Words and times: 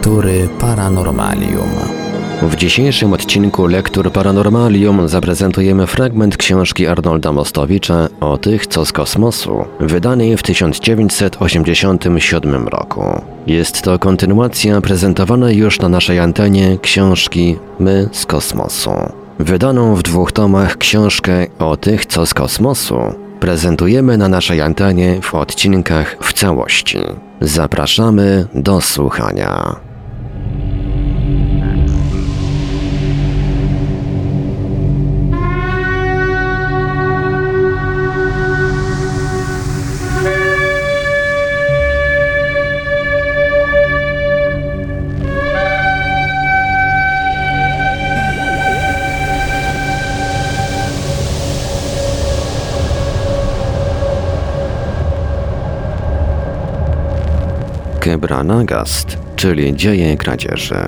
Lektury 0.00 0.48
Paranormalium. 0.60 1.70
W 2.42 2.56
dzisiejszym 2.56 3.12
odcinku 3.12 3.66
Lektur 3.66 4.12
Paranormalium 4.12 5.08
zaprezentujemy 5.08 5.86
fragment 5.86 6.36
książki 6.36 6.86
Arnolda 6.86 7.32
Mostowicza 7.32 8.08
o 8.20 8.36
tych, 8.36 8.66
co 8.66 8.84
z 8.84 8.92
kosmosu, 8.92 9.64
wydanej 9.80 10.36
w 10.36 10.42
1987 10.42 12.68
roku. 12.68 13.22
Jest 13.46 13.82
to 13.82 13.98
kontynuacja 13.98 14.80
prezentowanej 14.80 15.56
już 15.56 15.80
na 15.80 15.88
naszej 15.88 16.18
antenie 16.18 16.78
książki 16.82 17.56
My 17.78 18.08
z 18.12 18.26
kosmosu. 18.26 18.90
Wydaną 19.38 19.94
w 19.94 20.02
dwóch 20.02 20.32
tomach 20.32 20.76
książkę 20.76 21.46
o 21.58 21.76
tych, 21.76 22.06
co 22.06 22.26
z 22.26 22.34
kosmosu 22.34 22.98
prezentujemy 23.40 24.18
na 24.18 24.28
naszej 24.28 24.60
antenie 24.60 25.18
w 25.22 25.34
odcinkach 25.34 26.16
w 26.20 26.32
całości. 26.32 26.98
Zapraszamy 27.40 28.46
do 28.54 28.80
słuchania. 28.80 29.89
Kebranagast, 58.00 59.18
czyli 59.36 59.76
dzieje 59.76 60.16
kradzieży. 60.16 60.84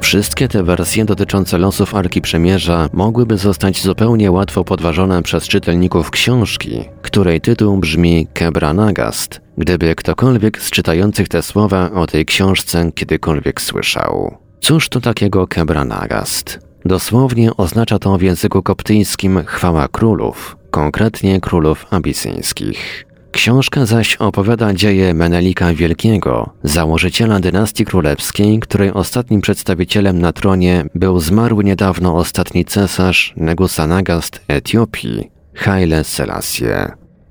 Wszystkie 0.00 0.48
te 0.48 0.62
wersje 0.62 1.04
dotyczące 1.04 1.58
losów 1.58 1.94
Arki 1.94 2.20
Przemierza 2.20 2.88
mogłyby 2.92 3.38
zostać 3.38 3.82
zupełnie 3.82 4.30
łatwo 4.30 4.64
podważone 4.64 5.22
przez 5.22 5.48
czytelników 5.48 6.10
książki, 6.10 6.84
której 7.02 7.40
tytuł 7.40 7.76
brzmi 7.76 8.26
Kebranagast, 8.34 9.40
gdyby 9.58 9.94
ktokolwiek 9.94 10.60
z 10.60 10.70
czytających 10.70 11.28
te 11.28 11.42
słowa 11.42 11.90
o 11.92 12.06
tej 12.06 12.26
książce 12.26 12.92
kiedykolwiek 12.94 13.60
słyszał. 13.60 14.38
Cóż 14.60 14.88
to 14.88 15.00
takiego 15.00 15.46
Kebranagast? 15.46 16.58
Dosłownie 16.84 17.56
oznacza 17.56 17.98
to 17.98 18.18
w 18.18 18.22
języku 18.22 18.62
koptyjskim 18.62 19.44
chwała 19.46 19.88
królów, 19.88 20.56
konkretnie 20.70 21.40
królów 21.40 21.86
abisyńskich. 21.90 23.09
Książka 23.32 23.86
zaś 23.86 24.16
opowiada 24.16 24.74
dzieje 24.74 25.14
Menelika 25.14 25.74
Wielkiego, 25.74 26.50
założyciela 26.62 27.40
dynastii 27.40 27.84
królewskiej, 27.84 28.60
której 28.60 28.92
ostatnim 28.92 29.40
przedstawicielem 29.40 30.18
na 30.18 30.32
tronie 30.32 30.84
był 30.94 31.20
zmarły 31.20 31.64
niedawno 31.64 32.16
ostatni 32.16 32.64
cesarz 32.64 33.34
Negusanagast 33.36 34.40
Etiopii, 34.48 35.30
Haile 35.54 36.04
Selassie. 36.04 36.64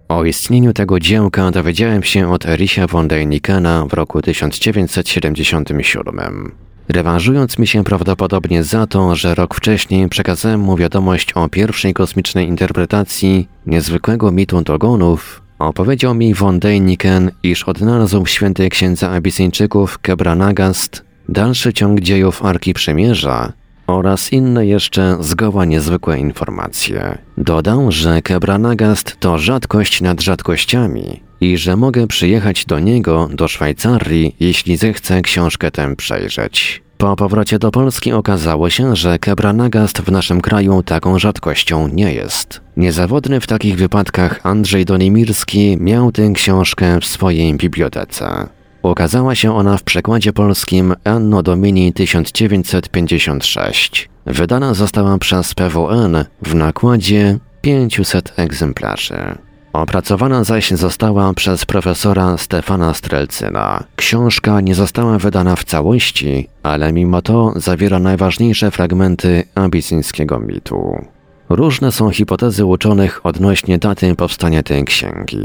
O 0.09 0.23
istnieniu 0.23 0.73
tego 0.73 0.99
dziełka 0.99 1.51
dowiedziałem 1.51 2.03
się 2.03 2.31
od 2.31 2.45
Erisia 2.45 2.87
von 2.87 3.07
Deinikena 3.07 3.85
w 3.85 3.93
roku 3.93 4.21
1977. 4.21 6.51
Rewanżując 6.89 7.57
mi 7.57 7.67
się 7.67 7.83
prawdopodobnie 7.83 8.63
za 8.63 8.87
to, 8.87 9.15
że 9.15 9.35
rok 9.35 9.55
wcześniej 9.55 10.09
przekazałem 10.09 10.59
mu 10.59 10.77
wiadomość 10.77 11.33
o 11.33 11.49
pierwszej 11.49 11.93
kosmicznej 11.93 12.47
interpretacji 12.47 13.47
niezwykłego 13.65 14.31
mitu 14.31 14.61
Dogonów, 14.61 15.41
Opowiedział 15.59 16.15
mi 16.15 16.33
von 16.33 16.59
Dejniken, 16.59 17.31
iż 17.43 17.63
odnalazł 17.63 18.25
w 18.25 18.29
świętej 18.29 18.69
księdze 18.69 19.09
Abisyńczyków 19.09 19.99
Kebranagast 19.99 21.05
dalszy 21.29 21.73
ciąg 21.73 21.99
dziejów 21.99 22.45
Arki 22.45 22.73
Przemierza 22.73 23.53
oraz 23.87 24.33
inne 24.33 24.65
jeszcze 24.65 25.17
zgoła 25.19 25.65
niezwykłe 25.65 26.19
informacje. 26.19 27.17
Dodał, 27.37 27.91
że 27.91 28.21
Kebranagast 28.21 29.17
to 29.19 29.37
rzadkość 29.37 30.01
nad 30.01 30.21
rzadkościami 30.21 31.23
i 31.41 31.57
że 31.57 31.75
mogę 31.75 32.07
przyjechać 32.07 32.65
do 32.65 32.79
niego, 32.79 33.29
do 33.33 33.47
Szwajcarii, 33.47 34.35
jeśli 34.39 34.77
zechcę 34.77 35.21
książkę 35.21 35.71
tę 35.71 35.95
przejrzeć. 35.95 36.81
Po 37.01 37.15
powrocie 37.15 37.59
do 37.59 37.71
Polski 37.71 38.13
okazało 38.13 38.69
się, 38.69 38.95
że 38.95 39.19
Kebranagast 39.19 40.01
w 40.01 40.11
naszym 40.11 40.41
kraju 40.41 40.83
taką 40.83 41.19
rzadkością 41.19 41.87
nie 41.87 42.13
jest. 42.13 42.61
Niezawodny 42.77 43.39
w 43.39 43.47
takich 43.47 43.77
wypadkach 43.77 44.39
Andrzej 44.43 44.85
Donimirski 44.85 45.77
miał 45.79 46.11
tę 46.11 46.31
książkę 46.33 46.99
w 47.01 47.05
swojej 47.05 47.53
bibliotece. 47.53 48.47
Ukazała 48.81 49.35
się 49.35 49.55
ona 49.55 49.77
w 49.77 49.83
przekładzie 49.83 50.33
polskim 50.33 50.95
Anno 51.03 51.43
Domini 51.43 51.93
1956. 51.93 54.09
Wydana 54.25 54.73
została 54.73 55.17
przez 55.17 55.53
PWN 55.53 56.25
w 56.41 56.55
nakładzie 56.55 57.37
500 57.61 58.33
egzemplarzy. 58.35 59.37
Opracowana 59.73 60.43
zaś 60.43 60.71
została 60.71 61.33
przez 61.33 61.65
profesora 61.65 62.37
Stefana 62.37 62.93
Strelcyna. 62.93 63.83
Książka 63.95 64.61
nie 64.61 64.75
została 64.75 65.17
wydana 65.17 65.55
w 65.55 65.63
całości, 65.63 66.47
ale 66.63 66.93
mimo 66.93 67.21
to 67.21 67.53
zawiera 67.55 67.99
najważniejsze 67.99 68.71
fragmenty 68.71 69.43
abisyńskiego 69.55 70.39
mitu. 70.39 71.05
Różne 71.49 71.91
są 71.91 72.09
hipotezy 72.09 72.65
uczonych 72.65 73.25
odnośnie 73.25 73.77
daty 73.77 74.15
powstania 74.15 74.63
tej 74.63 74.85
księgi. 74.85 75.39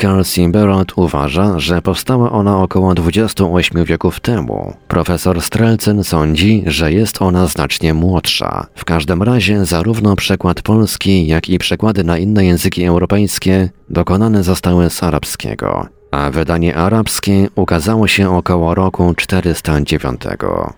Carl 0.00 0.22
Simberot 0.22 0.92
uważa, 0.96 1.58
że 1.58 1.82
powstała 1.82 2.32
ona 2.32 2.58
około 2.62 2.94
28 2.94 3.84
wieków 3.84 4.20
temu. 4.20 4.74
Profesor 4.88 5.42
Strelcyn 5.42 6.04
sądzi, 6.04 6.62
że 6.66 6.92
jest 6.92 7.22
ona 7.22 7.46
znacznie 7.46 7.94
młodsza. 7.94 8.66
W 8.74 8.84
każdym 8.84 9.22
razie 9.22 9.64
zarówno 9.64 10.16
przekład 10.16 10.62
polski, 10.62 11.26
jak 11.26 11.48
i 11.48 11.58
przekłady 11.58 12.04
na 12.04 12.18
inne 12.18 12.44
języki 12.44 12.84
europejskie 12.84 13.70
dokonane 13.90 14.42
zostały 14.42 14.90
z 14.90 15.02
arabskiego 15.02 15.97
a 16.10 16.30
wydanie 16.30 16.76
arabskie 16.76 17.48
ukazało 17.54 18.08
się 18.08 18.36
około 18.36 18.74
roku 18.74 19.14
409. 19.16 20.20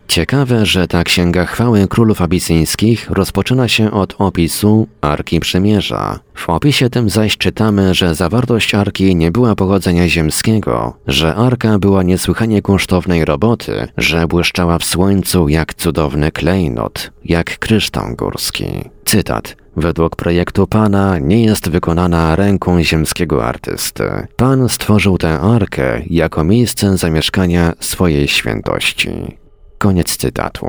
Ciekawe, 0.08 0.66
że 0.66 0.88
ta 0.88 1.04
księga 1.04 1.46
chwały 1.46 1.88
królów 1.88 2.22
abisyńskich 2.22 3.10
rozpoczyna 3.10 3.68
się 3.68 3.90
od 3.90 4.14
opisu 4.18 4.86
Arki 5.00 5.40
Przymierza. 5.40 6.18
W 6.34 6.48
opisie 6.48 6.90
tym 6.90 7.10
zaś 7.10 7.36
czytamy, 7.36 7.94
że 7.94 8.14
zawartość 8.14 8.74
arki 8.74 9.16
nie 9.16 9.30
była 9.30 9.54
pochodzenia 9.54 10.08
ziemskiego, 10.08 10.96
że 11.06 11.34
arka 11.34 11.78
była 11.78 12.02
niesłychanie 12.02 12.62
kunsztownej 12.62 13.24
roboty, 13.24 13.88
że 13.96 14.26
błyszczała 14.26 14.78
w 14.78 14.84
słońcu 14.84 15.48
jak 15.48 15.74
cudowny 15.74 16.32
klejnot, 16.32 17.10
jak 17.24 17.58
kryształ 17.58 18.16
górski. 18.16 18.66
Cytat. 19.04 19.59
Według 19.76 20.16
projektu 20.16 20.66
Pana 20.66 21.18
nie 21.18 21.44
jest 21.44 21.70
wykonana 21.70 22.36
ręką 22.36 22.82
ziemskiego 22.82 23.44
artysty. 23.44 24.04
Pan 24.36 24.68
stworzył 24.68 25.18
tę 25.18 25.40
arkę 25.40 26.02
jako 26.06 26.44
miejsce 26.44 26.96
zamieszkania 26.96 27.72
swojej 27.80 28.28
świętości. 28.28 29.10
Koniec 29.78 30.16
cytatu. 30.16 30.66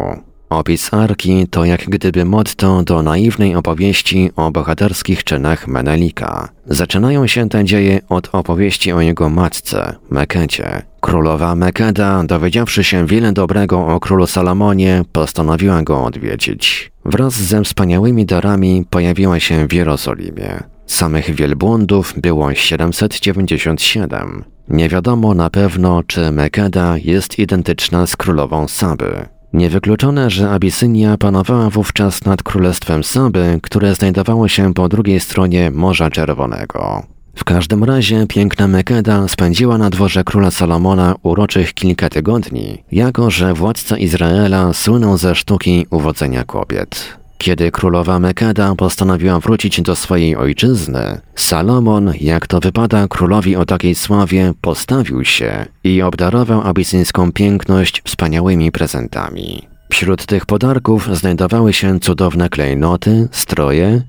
Opis 0.52 0.94
Arki 0.94 1.48
to 1.48 1.66
jak 1.66 1.90
gdyby 1.90 2.26
motto 2.26 2.84
do 2.84 3.04
naiwnej 3.04 3.56
opowieści 3.56 4.30
o 4.36 4.52
bohaterskich 4.52 5.24
czynach 5.24 5.68
Menelika. 5.68 6.50
Zaczynają 6.66 7.28
się 7.28 7.50
te 7.50 7.66
dzieje 7.66 8.00
od 8.10 8.30
opowieści 8.32 8.92
o 8.92 9.02
jego 9.02 9.30
matce, 9.30 9.96
Mekecie. 10.10 10.82
Królowa 11.02 11.56
Mekeda, 11.56 12.24
dowiedziawszy 12.24 12.84
się 12.84 13.08
wiele 13.08 13.34
dobrego 13.34 13.88
o 13.88 14.00
królu 14.00 14.28
Salomonie, 14.28 15.04
postanowiła 15.12 15.84
go 15.84 16.04
odwiedzić. 16.04 16.92
Wraz 17.06 17.34
ze 17.34 17.64
wspaniałymi 17.64 18.26
darami 18.26 18.86
pojawiła 18.90 19.40
się 19.40 19.68
w 19.68 19.74
Jerozolimie. 19.74 20.64
Samych 20.86 21.36
wielbłądów 21.36 22.14
było 22.18 22.54
797. 22.54 24.44
Nie 24.70 24.90
wiadomo 24.90 25.34
na 25.34 25.50
pewno, 25.50 26.04
czy 26.08 26.32
Mekeda 26.32 26.98
jest 26.98 27.40
identyczna 27.40 28.08
z 28.08 28.16
królową 28.16 28.68
Saby. 28.68 29.26
Niewykluczone, 29.54 30.30
że 30.30 30.52
Abisynia 30.52 31.18
panowała 31.18 31.70
wówczas 31.70 32.26
nad 32.26 32.44
królestwem 32.44 33.04
Saby, 33.04 33.60
które 33.64 33.96
znajdowało 33.96 34.48
się 34.48 34.74
po 34.74 34.90
drugiej 34.90 35.20
stronie 35.20 35.72
Morza 35.72 36.10
Czerwonego. 36.10 37.04
W 37.36 37.44
każdym 37.44 37.84
razie 37.84 38.28
piękna 38.28 38.68
Mekeda 38.68 39.28
spędziła 39.28 39.78
na 39.78 39.90
dworze 39.90 40.24
króla 40.24 40.52
Salomona 40.52 41.16
uroczych 41.24 41.74
kilka 41.74 42.10
tygodni, 42.10 42.84
jako 42.92 43.32
że 43.32 43.54
władca 43.54 43.98
Izraela 43.98 44.74
słynął 44.74 45.18
ze 45.18 45.36
sztuki 45.36 45.86
uwodzenia 45.90 46.44
kobiet. 46.44 47.21
Kiedy 47.42 47.72
królowa 47.72 48.20
Mekeda 48.20 48.76
postanowiła 48.76 49.40
wrócić 49.40 49.82
do 49.82 49.96
swojej 49.96 50.36
ojczyzny, 50.36 51.22
Salomon, 51.36 52.14
jak 52.20 52.48
to 52.48 52.60
wypada 52.60 53.08
królowi 53.08 53.56
o 53.56 53.66
takiej 53.66 53.96
sławie, 53.96 54.54
postawił 54.62 55.26
się 55.26 55.66
i 55.84 56.02
obdarował 56.02 56.62
abisyńską 56.62 57.32
piękność 57.32 58.02
wspaniałymi 58.06 58.72
prezentami. 58.72 59.68
Wśród 59.92 60.26
tych 60.26 60.46
podarków 60.46 61.18
znajdowały 61.18 61.74
się 61.74 62.00
cudowne 62.00 62.50
klejnoty, 62.50 63.28
stroje, 63.32 64.02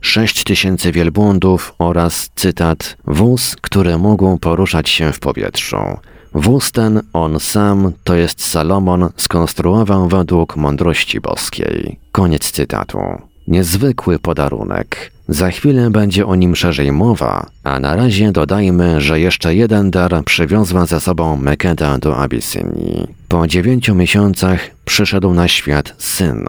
sześć 0.00 0.44
tysięcy 0.44 0.92
wielbłądów 0.92 1.74
oraz, 1.78 2.30
cytat, 2.34 2.96
wóz, 3.06 3.56
który 3.60 3.98
mógł 3.98 4.38
poruszać 4.38 4.88
się 4.88 5.12
w 5.12 5.20
powietrzu. 5.20 5.76
Wóz 6.34 6.72
ten, 6.72 7.00
on 7.12 7.40
sam, 7.40 7.92
to 8.04 8.14
jest 8.14 8.46
Salomon, 8.46 9.08
skonstruował 9.16 10.08
według 10.08 10.56
mądrości 10.56 11.20
boskiej. 11.20 11.98
Koniec 12.12 12.50
cytatu. 12.50 12.98
Niezwykły 13.48 14.18
podarunek. 14.18 15.12
Za 15.28 15.50
chwilę 15.50 15.90
będzie 15.90 16.26
o 16.26 16.34
nim 16.34 16.56
szerzej 16.56 16.92
mowa, 16.92 17.46
a 17.64 17.80
na 17.80 17.96
razie 17.96 18.32
dodajmy, 18.32 19.00
że 19.00 19.20
jeszcze 19.20 19.54
jeden 19.54 19.90
dar 19.90 20.24
przywiozła 20.24 20.86
ze 20.86 21.00
sobą 21.00 21.36
Mekeda 21.36 21.98
do 21.98 22.16
Abysynii. 22.16 23.06
Po 23.28 23.46
dziewięciu 23.46 23.94
miesiącach 23.94 24.60
przyszedł 24.84 25.34
na 25.34 25.48
świat 25.48 25.94
syn. 25.98 26.44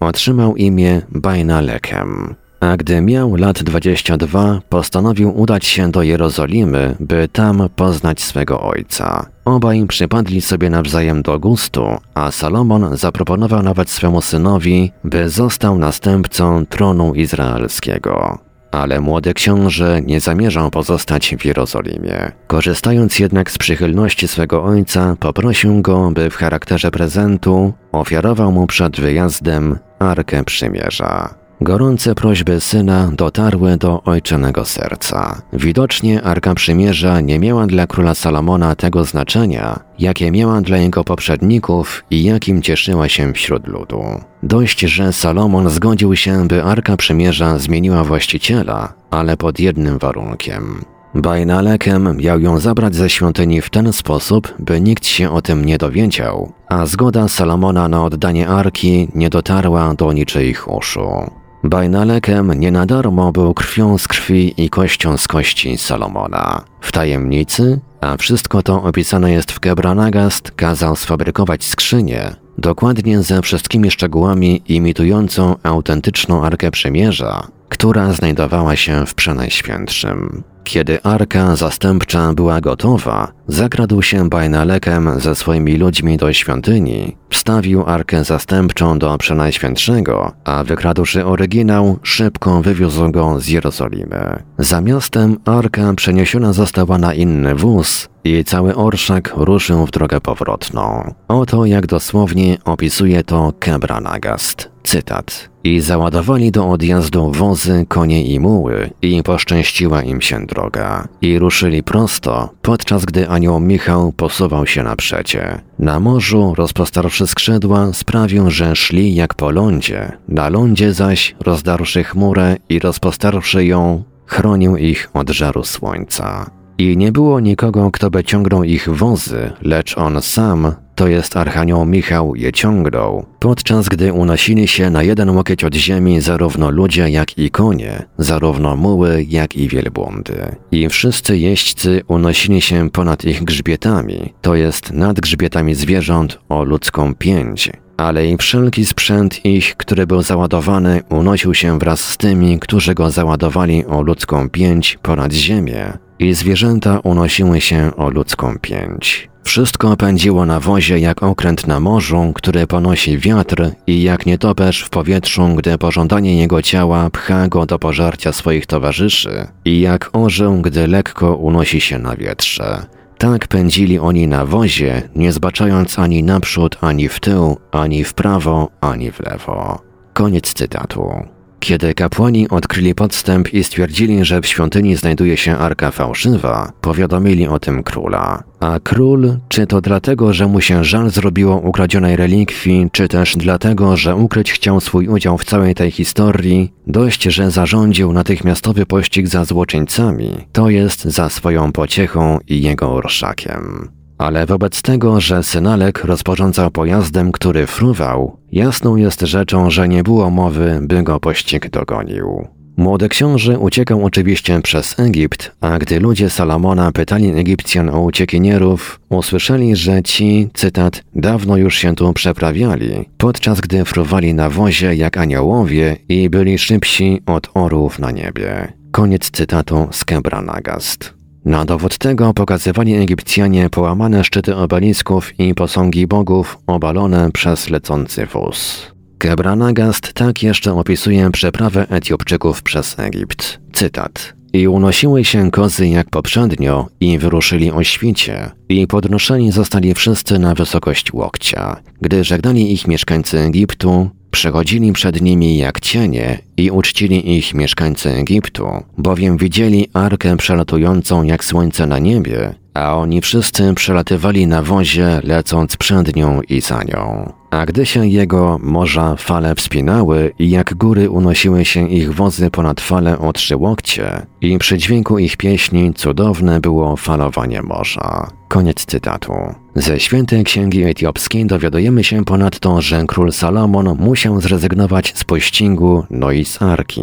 Otrzymał 0.00 0.56
imię 0.56 1.02
Bajnalekem 1.10 2.34
a 2.62 2.76
gdy 2.76 3.00
miał 3.00 3.36
lat 3.36 3.62
22, 3.62 4.60
postanowił 4.68 5.40
udać 5.40 5.66
się 5.66 5.90
do 5.90 6.02
Jerozolimy, 6.02 6.96
by 7.00 7.28
tam 7.32 7.68
poznać 7.76 8.22
swego 8.22 8.60
ojca. 8.60 9.26
Obaj 9.44 9.86
przypadli 9.88 10.40
sobie 10.40 10.70
nawzajem 10.70 11.22
do 11.22 11.38
gustu, 11.38 11.86
a 12.14 12.30
Salomon 12.30 12.96
zaproponował 12.96 13.62
nawet 13.62 13.90
swemu 13.90 14.22
synowi, 14.22 14.92
by 15.04 15.28
został 15.28 15.78
następcą 15.78 16.66
tronu 16.66 17.14
izraelskiego. 17.14 18.38
Ale 18.70 19.00
młody 19.00 19.34
książę 19.34 20.02
nie 20.02 20.20
zamierzał 20.20 20.70
pozostać 20.70 21.34
w 21.38 21.44
Jerozolimie. 21.44 22.32
Korzystając 22.46 23.18
jednak 23.18 23.50
z 23.50 23.58
przychylności 23.58 24.28
swego 24.28 24.64
ojca, 24.64 25.16
poprosił 25.20 25.82
go, 25.82 26.10
by 26.10 26.30
w 26.30 26.36
charakterze 26.36 26.90
prezentu 26.90 27.72
ofiarował 27.92 28.52
mu 28.52 28.66
przed 28.66 29.00
wyjazdem 29.00 29.78
Arkę 29.98 30.44
Przymierza. 30.44 31.41
Gorące 31.62 32.14
prośby 32.14 32.60
syna 32.60 33.10
dotarły 33.16 33.76
do 33.76 34.02
ojczonego 34.02 34.64
serca. 34.64 35.42
Widocznie 35.52 36.22
Arka 36.22 36.54
Przymierza 36.54 37.20
nie 37.20 37.38
miała 37.38 37.66
dla 37.66 37.86
króla 37.86 38.14
Salomona 38.14 38.74
tego 38.74 39.04
znaczenia, 39.04 39.80
jakie 39.98 40.30
miała 40.30 40.60
dla 40.60 40.78
jego 40.78 41.04
poprzedników 41.04 42.04
i 42.10 42.24
jakim 42.24 42.62
cieszyła 42.62 43.08
się 43.08 43.32
wśród 43.32 43.66
ludu. 43.66 44.02
Dość, 44.42 44.80
że 44.80 45.12
Salomon 45.12 45.70
zgodził 45.70 46.16
się, 46.16 46.48
by 46.48 46.64
Arka 46.64 46.96
Przymierza 46.96 47.58
zmieniła 47.58 48.04
właściciela, 48.04 48.92
ale 49.10 49.36
pod 49.36 49.60
jednym 49.60 49.98
warunkiem. 49.98 50.84
Bajnalekem 51.14 52.16
miał 52.16 52.40
ją 52.40 52.60
zabrać 52.60 52.94
ze 52.94 53.10
świątyni 53.10 53.60
w 53.60 53.70
ten 53.70 53.92
sposób, 53.92 54.54
by 54.58 54.80
nikt 54.80 55.06
się 55.06 55.30
o 55.30 55.42
tym 55.42 55.64
nie 55.64 55.78
dowiedział, 55.78 56.52
a 56.68 56.86
zgoda 56.86 57.28
Salomona 57.28 57.88
na 57.88 58.04
oddanie 58.04 58.48
Arki 58.48 59.08
nie 59.14 59.30
dotarła 59.30 59.94
do 59.94 60.12
niczyich 60.12 60.70
uszu. 60.70 61.41
Bajnalekem 61.64 62.52
nie 62.52 62.72
na 62.72 62.86
darmo 62.86 63.32
był 63.32 63.54
krwią 63.54 63.98
z 63.98 64.08
krwi 64.08 64.64
i 64.64 64.70
kością 64.70 65.16
z 65.16 65.28
kości 65.28 65.78
Salomona. 65.78 66.64
W 66.80 66.92
tajemnicy, 66.92 67.80
a 68.00 68.16
wszystko 68.16 68.62
to 68.62 68.82
opisane 68.82 69.32
jest 69.32 69.52
w 69.52 69.60
Gebranagast, 69.60 70.50
kazał 70.50 70.96
sfabrykować 70.96 71.64
skrzynię, 71.64 72.36
dokładnie 72.58 73.22
ze 73.22 73.42
wszystkimi 73.42 73.90
szczegółami 73.90 74.62
imitującą 74.68 75.56
autentyczną 75.62 76.44
Arkę 76.44 76.70
Przymierza, 76.70 77.46
która 77.68 78.12
znajdowała 78.12 78.76
się 78.76 79.06
w 79.06 79.14
Przenajświętszym. 79.14 80.42
Kiedy 80.64 81.02
arka 81.02 81.56
zastępcza 81.56 82.32
była 82.32 82.60
gotowa, 82.60 83.32
zakradł 83.48 84.02
się 84.02 84.28
Bajnalekem 84.28 85.20
ze 85.20 85.34
swoimi 85.34 85.76
ludźmi 85.76 86.16
do 86.16 86.32
świątyni, 86.32 87.16
wstawił 87.30 87.84
arkę 87.86 88.24
zastępczą 88.24 88.98
do 88.98 89.18
Przenajświętszego, 89.18 90.32
a 90.44 90.64
wykradłszy 90.64 91.26
oryginał, 91.26 91.98
szybko 92.02 92.62
wywiózł 92.62 93.10
go 93.10 93.40
z 93.40 93.48
Jerozolimy. 93.48 94.42
Za 94.58 94.80
miastem 94.80 95.36
arka 95.44 95.94
przeniesiona 95.94 96.52
została 96.52 96.98
na 96.98 97.14
inny 97.14 97.54
wóz 97.54 98.08
i 98.24 98.44
cały 98.44 98.74
orszak 98.74 99.32
ruszył 99.36 99.86
w 99.86 99.90
drogę 99.90 100.20
powrotną. 100.20 101.14
Oto 101.28 101.66
jak 101.66 101.86
dosłownie 101.86 102.58
opisuje 102.64 103.24
to 103.24 103.52
Kebranagast. 103.58 104.70
Cytat. 104.84 105.51
I 105.64 105.80
załadowali 105.80 106.50
do 106.50 106.70
odjazdu 106.70 107.30
wozy, 107.30 107.86
konie 107.88 108.24
i 108.24 108.40
muły 108.40 108.90
i 109.02 109.22
poszczęściła 109.22 110.02
im 110.02 110.20
się 110.20 110.46
droga. 110.46 111.08
I 111.20 111.38
ruszyli 111.38 111.82
prosto, 111.82 112.50
podczas 112.62 113.04
gdy 113.04 113.28
anioł 113.28 113.60
Michał 113.60 114.12
posuwał 114.12 114.66
się 114.66 114.82
na 114.82 114.96
przecie. 114.96 115.60
Na 115.78 116.00
morzu, 116.00 116.54
rozpostarwszy 116.56 117.26
skrzydła, 117.26 117.92
sprawił, 117.92 118.50
że 118.50 118.76
szli 118.76 119.14
jak 119.14 119.34
po 119.34 119.50
lądzie. 119.50 120.12
Na 120.28 120.48
lądzie 120.48 120.92
zaś, 120.92 121.34
rozdarłszy 121.40 122.04
chmurę 122.04 122.56
i 122.68 122.78
rozpostarwszy 122.78 123.64
ją, 123.64 124.02
chronił 124.26 124.76
ich 124.76 125.10
od 125.14 125.30
żaru 125.30 125.64
słońca. 125.64 126.61
I 126.82 126.96
nie 126.96 127.12
było 127.12 127.40
nikogo, 127.40 127.90
kto 127.90 128.10
by 128.10 128.24
ciągnął 128.24 128.64
ich 128.64 128.88
wozy, 128.88 129.50
lecz 129.62 129.98
on 129.98 130.22
sam, 130.22 130.72
to 130.94 131.08
jest 131.08 131.36
Archanioł 131.36 131.86
Michał, 131.86 132.36
je 132.36 132.52
ciągnął, 132.52 133.26
podczas 133.38 133.88
gdy 133.88 134.12
unosili 134.12 134.68
się 134.68 134.90
na 134.90 135.02
jeden 135.02 135.30
łokieć 135.30 135.64
od 135.64 135.74
ziemi 135.74 136.20
zarówno 136.20 136.70
ludzie, 136.70 137.10
jak 137.10 137.38
i 137.38 137.50
konie, 137.50 138.02
zarówno 138.18 138.76
muły, 138.76 139.26
jak 139.28 139.56
i 139.56 139.68
wielbłądy. 139.68 140.56
I 140.72 140.88
wszyscy 140.88 141.38
jeźdźcy 141.38 142.02
unosili 142.08 142.60
się 142.60 142.90
ponad 142.90 143.24
ich 143.24 143.44
grzbietami, 143.44 144.32
to 144.40 144.54
jest 144.54 144.92
nad 144.92 145.20
grzbietami 145.20 145.74
zwierząt 145.74 146.38
o 146.48 146.64
ludzką 146.64 147.14
pięć, 147.14 147.70
ale 148.02 148.26
i 148.26 148.36
wszelki 148.36 148.84
sprzęt 148.84 149.44
ich, 149.44 149.76
który 149.76 150.06
był 150.06 150.22
załadowany, 150.22 151.00
unosił 151.08 151.54
się 151.54 151.78
wraz 151.78 152.00
z 152.00 152.16
tymi, 152.16 152.58
którzy 152.58 152.94
go 152.94 153.10
załadowali 153.10 153.86
o 153.86 154.02
ludzką 154.02 154.50
pięć 154.50 154.98
ponad 155.02 155.32
ziemię, 155.32 155.92
i 156.18 156.34
zwierzęta 156.34 157.00
unosiły 157.02 157.60
się 157.60 157.90
o 157.96 158.10
ludzką 158.10 158.58
pięć. 158.58 159.28
Wszystko 159.44 159.96
pędziło 159.96 160.46
na 160.46 160.60
wozie 160.60 160.98
jak 160.98 161.22
okręt 161.22 161.66
na 161.66 161.80
morzu, 161.80 162.32
który 162.34 162.66
ponosi 162.66 163.18
wiatr 163.18 163.70
i 163.86 164.02
jak 164.02 164.26
nietoperz 164.26 164.82
w 164.82 164.90
powietrzu, 164.90 165.48
gdy 165.56 165.78
pożądanie 165.78 166.38
jego 166.38 166.62
ciała 166.62 167.10
pcha 167.10 167.48
go 167.48 167.66
do 167.66 167.78
pożarcia 167.78 168.32
swoich 168.32 168.66
towarzyszy 168.66 169.46
i 169.64 169.80
jak 169.80 170.10
orzeł, 170.12 170.60
gdy 170.60 170.86
lekko 170.86 171.36
unosi 171.36 171.80
się 171.80 171.98
na 171.98 172.16
wietrze. 172.16 172.86
Tak 173.22 173.48
pędzili 173.48 173.98
oni 173.98 174.28
na 174.28 174.46
wozie, 174.46 175.02
nie 175.16 175.32
zbaczając 175.32 175.98
ani 175.98 176.22
naprzód, 176.22 176.78
ani 176.80 177.08
w 177.08 177.20
tył, 177.20 177.56
ani 177.72 178.04
w 178.04 178.14
prawo, 178.14 178.68
ani 178.80 179.12
w 179.12 179.20
lewo. 179.20 179.78
Koniec 180.12 180.52
cytatu. 180.52 181.12
Kiedy 181.62 181.94
kapłani 181.94 182.48
odkryli 182.48 182.94
podstęp 182.94 183.54
i 183.54 183.64
stwierdzili, 183.64 184.24
że 184.24 184.40
w 184.40 184.46
świątyni 184.46 184.96
znajduje 184.96 185.36
się 185.36 185.58
arka 185.58 185.90
fałszywa, 185.90 186.72
powiadomili 186.80 187.48
o 187.48 187.58
tym 187.58 187.82
króla. 187.82 188.42
A 188.60 188.80
król, 188.82 189.36
czy 189.48 189.66
to 189.66 189.80
dlatego, 189.80 190.32
że 190.32 190.46
mu 190.46 190.60
się 190.60 190.84
żal 190.84 191.10
zrobiło 191.10 191.56
ukradzionej 191.56 192.16
relikwii, 192.16 192.88
czy 192.92 193.08
też 193.08 193.36
dlatego, 193.36 193.96
że 193.96 194.16
ukryć 194.16 194.52
chciał 194.52 194.80
swój 194.80 195.08
udział 195.08 195.38
w 195.38 195.44
całej 195.44 195.74
tej 195.74 195.90
historii, 195.90 196.72
dość, 196.86 197.22
że 197.22 197.50
zarządził 197.50 198.12
natychmiastowy 198.12 198.86
pościg 198.86 199.28
za 199.28 199.44
złoczyńcami, 199.44 200.30
to 200.52 200.70
jest 200.70 201.04
za 201.04 201.28
swoją 201.28 201.72
pociechą 201.72 202.38
i 202.48 202.62
jego 202.62 202.92
orszakiem. 202.92 203.88
Ale 204.22 204.46
wobec 204.46 204.82
tego, 204.82 205.20
że 205.20 205.42
synalek 205.42 206.04
rozporządzał 206.04 206.70
pojazdem, 206.70 207.32
który 207.32 207.66
fruwał, 207.66 208.36
jasną 208.52 208.96
jest 208.96 209.20
rzeczą, 209.20 209.70
że 209.70 209.88
nie 209.88 210.02
było 210.02 210.30
mowy, 210.30 210.78
by 210.82 211.02
go 211.02 211.20
pościg 211.20 211.70
dogonił. 211.70 212.48
Młody 212.76 213.08
książę 213.08 213.58
uciekał 213.58 214.04
oczywiście 214.04 214.60
przez 214.60 214.98
Egipt, 214.98 215.52
a 215.60 215.78
gdy 215.78 216.00
ludzie 216.00 216.30
Salomona 216.30 216.92
pytali 216.92 217.28
Egipcjan 217.28 217.88
o 217.88 218.00
uciekinierów, 218.00 219.00
usłyszeli, 219.08 219.76
że 219.76 220.02
ci, 220.02 220.48
cytat, 220.54 221.02
dawno 221.14 221.56
już 221.56 221.74
się 221.74 221.94
tu 221.94 222.12
przeprawiali, 222.12 223.08
podczas 223.18 223.60
gdy 223.60 223.84
fruwali 223.84 224.34
na 224.34 224.50
wozie 224.50 224.94
jak 224.94 225.18
aniołowie 225.18 225.96
i 226.08 226.30
byli 226.30 226.58
szybsi 226.58 227.22
od 227.26 227.50
orłów 227.54 227.98
na 227.98 228.10
niebie. 228.10 228.72
Koniec 228.90 229.30
cytatu 229.30 229.88
z 229.90 230.04
Kebranagast. 230.04 231.21
Na 231.44 231.64
dowód 231.64 231.98
tego 231.98 232.34
pokazywali 232.34 232.94
Egipcjanie 232.94 233.70
połamane 233.70 234.24
szczyty 234.24 234.56
obelisków 234.56 235.40
i 235.40 235.54
posągi 235.54 236.06
bogów 236.06 236.58
obalone 236.66 237.30
przez 237.32 237.70
lecący 237.70 238.26
wóz. 238.26 238.86
Kebranagast 239.18 240.12
tak 240.12 240.42
jeszcze 240.42 240.74
opisuje 240.74 241.30
przeprawę 241.30 241.86
Etiopczyków 241.90 242.62
przez 242.62 242.98
Egipt. 242.98 243.60
Cytat. 243.72 244.34
I 244.52 244.68
unosiły 244.68 245.24
się 245.24 245.50
kozy 245.50 245.88
jak 245.88 246.10
poprzednio 246.10 246.88
i 247.00 247.18
wyruszyli 247.18 247.70
o 247.70 247.82
świcie 247.82 248.50
i 248.68 248.86
podnoszeni 248.86 249.52
zostali 249.52 249.94
wszyscy 249.94 250.38
na 250.38 250.54
wysokość 250.54 251.12
łokcia. 251.12 251.76
Gdy 252.00 252.24
żegnali 252.24 252.72
ich 252.72 252.88
mieszkańcy 252.88 253.38
Egiptu, 253.38 254.10
Przechodzili 254.32 254.92
przed 254.92 255.20
nimi 255.20 255.58
jak 255.58 255.80
cienie 255.80 256.38
i 256.56 256.70
uczcili 256.70 257.36
ich 257.38 257.54
mieszkańcy 257.54 258.10
Egiptu, 258.10 258.66
bowiem 258.98 259.36
widzieli 259.36 259.88
arkę 259.92 260.36
przelatującą 260.36 261.22
jak 261.22 261.44
słońce 261.44 261.86
na 261.86 261.98
niebie, 261.98 262.54
a 262.74 262.96
oni 262.96 263.20
wszyscy 263.20 263.74
przelatywali 263.74 264.46
na 264.46 264.62
wozie, 264.62 265.20
lecąc 265.24 265.76
przed 265.76 266.16
nią 266.16 266.40
i 266.48 266.60
za 266.60 266.82
nią. 266.82 267.32
A 267.50 267.66
gdy 267.66 267.86
się 267.86 268.06
jego 268.06 268.58
morza 268.62 269.16
fale 269.16 269.54
wspinały 269.54 270.32
i 270.38 270.50
jak 270.50 270.74
góry 270.74 271.10
unosiły 271.10 271.64
się 271.64 271.88
ich 271.88 272.14
wozy 272.14 272.50
ponad 272.50 272.80
fale 272.80 273.18
o 273.18 273.32
trzy 273.32 273.56
łokcie 273.56 274.26
i 274.40 274.58
przy 274.58 274.78
dźwięku 274.78 275.18
ich 275.18 275.36
pieśni 275.36 275.94
cudowne 275.94 276.60
było 276.60 276.96
falowanie 276.96 277.62
morza. 277.62 278.30
Koniec 278.48 278.84
cytatu. 278.84 279.61
Ze 279.74 280.00
świętej 280.00 280.44
księgi 280.44 280.82
etiopskiej 280.82 281.46
dowiadujemy 281.46 282.04
się 282.04 282.24
ponadto, 282.24 282.80
że 282.80 283.04
król 283.06 283.32
Salomon 283.32 283.96
musiał 283.98 284.40
zrezygnować 284.40 285.12
z 285.16 285.24
pościgu 285.24 286.04
Nois 286.10 286.62
Arki. 286.62 287.02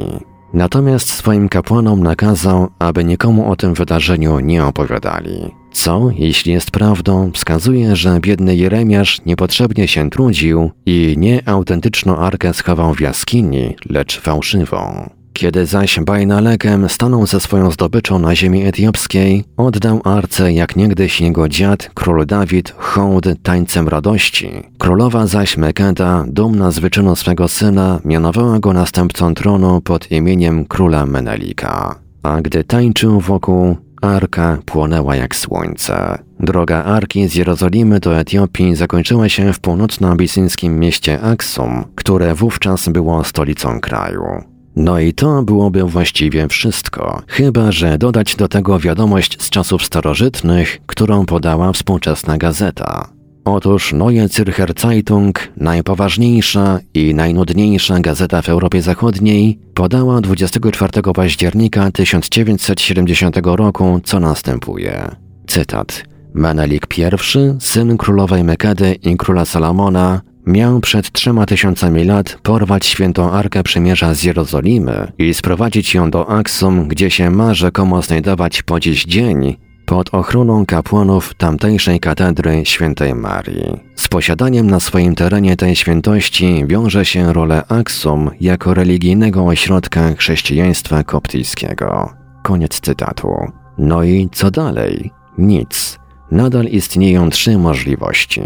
Natomiast 0.54 1.10
swoim 1.10 1.50
kapłanom 1.50 2.04
nakazał, 2.04 2.68
aby 2.80 3.04
nikomu 3.04 3.52
o 3.52 3.56
tym 3.56 3.74
wydarzeniu 3.74 4.40
nie 4.40 4.66
opowiadali. 4.66 5.52
Co, 5.72 6.10
jeśli 6.16 6.52
jest 6.52 6.72
prawdą, 6.72 7.32
wskazuje, 7.34 7.96
że 7.96 8.20
biedny 8.20 8.56
Jeremiasz 8.56 9.26
niepotrzebnie 9.26 9.88
się 9.88 10.10
trudził 10.10 10.72
i 10.86 11.16
nie 11.18 11.48
autentyczną 11.48 12.18
arkę 12.18 12.54
schował 12.54 12.94
w 12.94 13.02
jaskini, 13.02 13.76
lecz 13.90 14.20
fałszywą. 14.20 15.10
Kiedy 15.40 15.66
zaś 15.66 16.00
Bajnalekem 16.00 16.90
stanął 16.90 17.28
ze 17.28 17.40
swoją 17.40 17.72
zdobyczą 17.72 18.20
na 18.20 18.36
ziemi 18.36 18.66
etiopskiej, 18.66 19.44
oddał 19.58 20.02
arce 20.04 20.54
jak 20.54 20.76
niegdyś 20.76 21.22
jego 21.22 21.50
dziad, 21.50 21.90
król 21.94 22.26
Dawid, 22.26 22.74
hołd 22.78 23.26
tańcem 23.44 23.88
radości. 23.88 24.50
Królowa 24.78 25.28
zaś 25.28 25.58
Mekeda, 25.58 26.26
dumna 26.28 26.72
z 26.72 26.80
wyczynu 26.80 27.16
swego 27.16 27.48
syna, 27.48 28.00
mianowała 28.06 28.60
go 28.60 28.74
następcą 28.74 29.34
tronu 29.34 29.82
pod 29.82 30.12
imieniem 30.12 30.66
króla 30.66 31.06
Menelika. 31.06 31.96
A 32.24 32.42
gdy 32.42 32.64
tańczył 32.64 33.20
wokół, 33.20 33.78
Arka 34.02 34.58
płonęła 34.66 35.16
jak 35.16 35.36
słońce. 35.36 36.18
Droga 36.40 36.84
Arki 36.84 37.28
z 37.28 37.36
Jerozolimy 37.36 38.00
do 38.00 38.20
Etiopii 38.20 38.76
zakończyła 38.76 39.30
się 39.30 39.54
w 39.54 39.60
północno-abisyńskim 39.60 40.80
mieście 40.80 41.22
Aksum, 41.22 41.86
które 41.96 42.36
wówczas 42.36 42.90
było 42.90 43.24
stolicą 43.24 43.80
kraju. 43.80 44.59
No 44.80 45.00
i 45.00 45.14
to 45.14 45.44
byłoby 45.44 45.84
właściwie 45.84 46.48
wszystko, 46.48 47.22
chyba 47.28 47.72
że 47.72 47.98
dodać 47.98 48.36
do 48.36 48.48
tego 48.48 48.80
wiadomość 48.80 49.44
z 49.44 49.50
czasów 49.50 49.86
starożytnych, 49.86 50.80
którą 50.86 51.26
podała 51.26 51.74
współczesna 51.74 52.38
gazeta. 52.38 53.10
Otóż 53.46 53.94
Neue 53.94 54.28
Zürcher 54.28 54.82
Zeitung, 54.82 55.48
najpoważniejsza 55.58 56.80
i 56.94 57.16
najnudniejsza 57.16 58.00
gazeta 58.00 58.42
w 58.42 58.50
Europie 58.50 58.82
Zachodniej, 58.82 59.60
podała 59.74 60.22
24 60.22 61.14
października 61.16 61.92
1970 61.92 63.38
roku, 63.44 64.02
co 64.04 64.20
następuje. 64.20 65.16
Cytat. 65.48 66.04
Menelik 66.34 66.88
I, 66.98 67.04
syn 67.60 67.98
królowej 67.98 68.44
Mekedy 68.44 68.94
i 68.94 69.18
króla 69.18 69.46
Salomona, 69.46 70.22
miał 70.50 70.80
przed 70.80 71.12
trzema 71.12 71.46
tysiącami 71.46 72.04
lat 72.04 72.38
porwać 72.44 72.86
świętą 72.86 73.32
Arkę 73.32 73.64
Przymierza 73.64 74.14
z 74.14 74.24
Jerozolimy 74.24 75.12
i 75.18 75.34
sprowadzić 75.34 75.94
ją 75.94 76.12
do 76.12 76.30
Aksum, 76.30 76.88
gdzie 76.88 77.12
się 77.12 77.30
ma 77.30 77.54
rzekomo 77.54 78.02
znajdować 78.02 78.64
po 78.64 78.80
dziś 78.80 79.06
dzień, 79.06 79.58
pod 79.86 80.14
ochroną 80.14 80.66
kapłanów 80.66 81.34
tamtejszej 81.34 82.00
katedry 82.00 82.62
świętej 82.66 83.16
Marii. 83.16 83.80
Z 83.96 84.08
posiadaniem 84.08 84.70
na 84.70 84.80
swoim 84.80 85.16
terenie 85.16 85.56
tej 85.56 85.76
świętości 85.76 86.64
wiąże 86.68 87.06
się 87.06 87.34
rolę 87.34 87.64
Aksum 87.68 88.30
jako 88.42 88.74
religijnego 88.74 89.46
ośrodka 89.46 90.16
chrześcijaństwa 90.16 91.04
koptyjskiego. 91.04 92.14
Koniec 92.44 92.80
cytatu. 92.80 93.30
No 93.78 94.04
i 94.04 94.30
co 94.32 94.52
dalej? 94.52 95.12
Nic. 95.38 96.00
Nadal 96.32 96.66
istnieją 96.66 97.30
trzy 97.30 97.58
możliwości. 97.58 98.42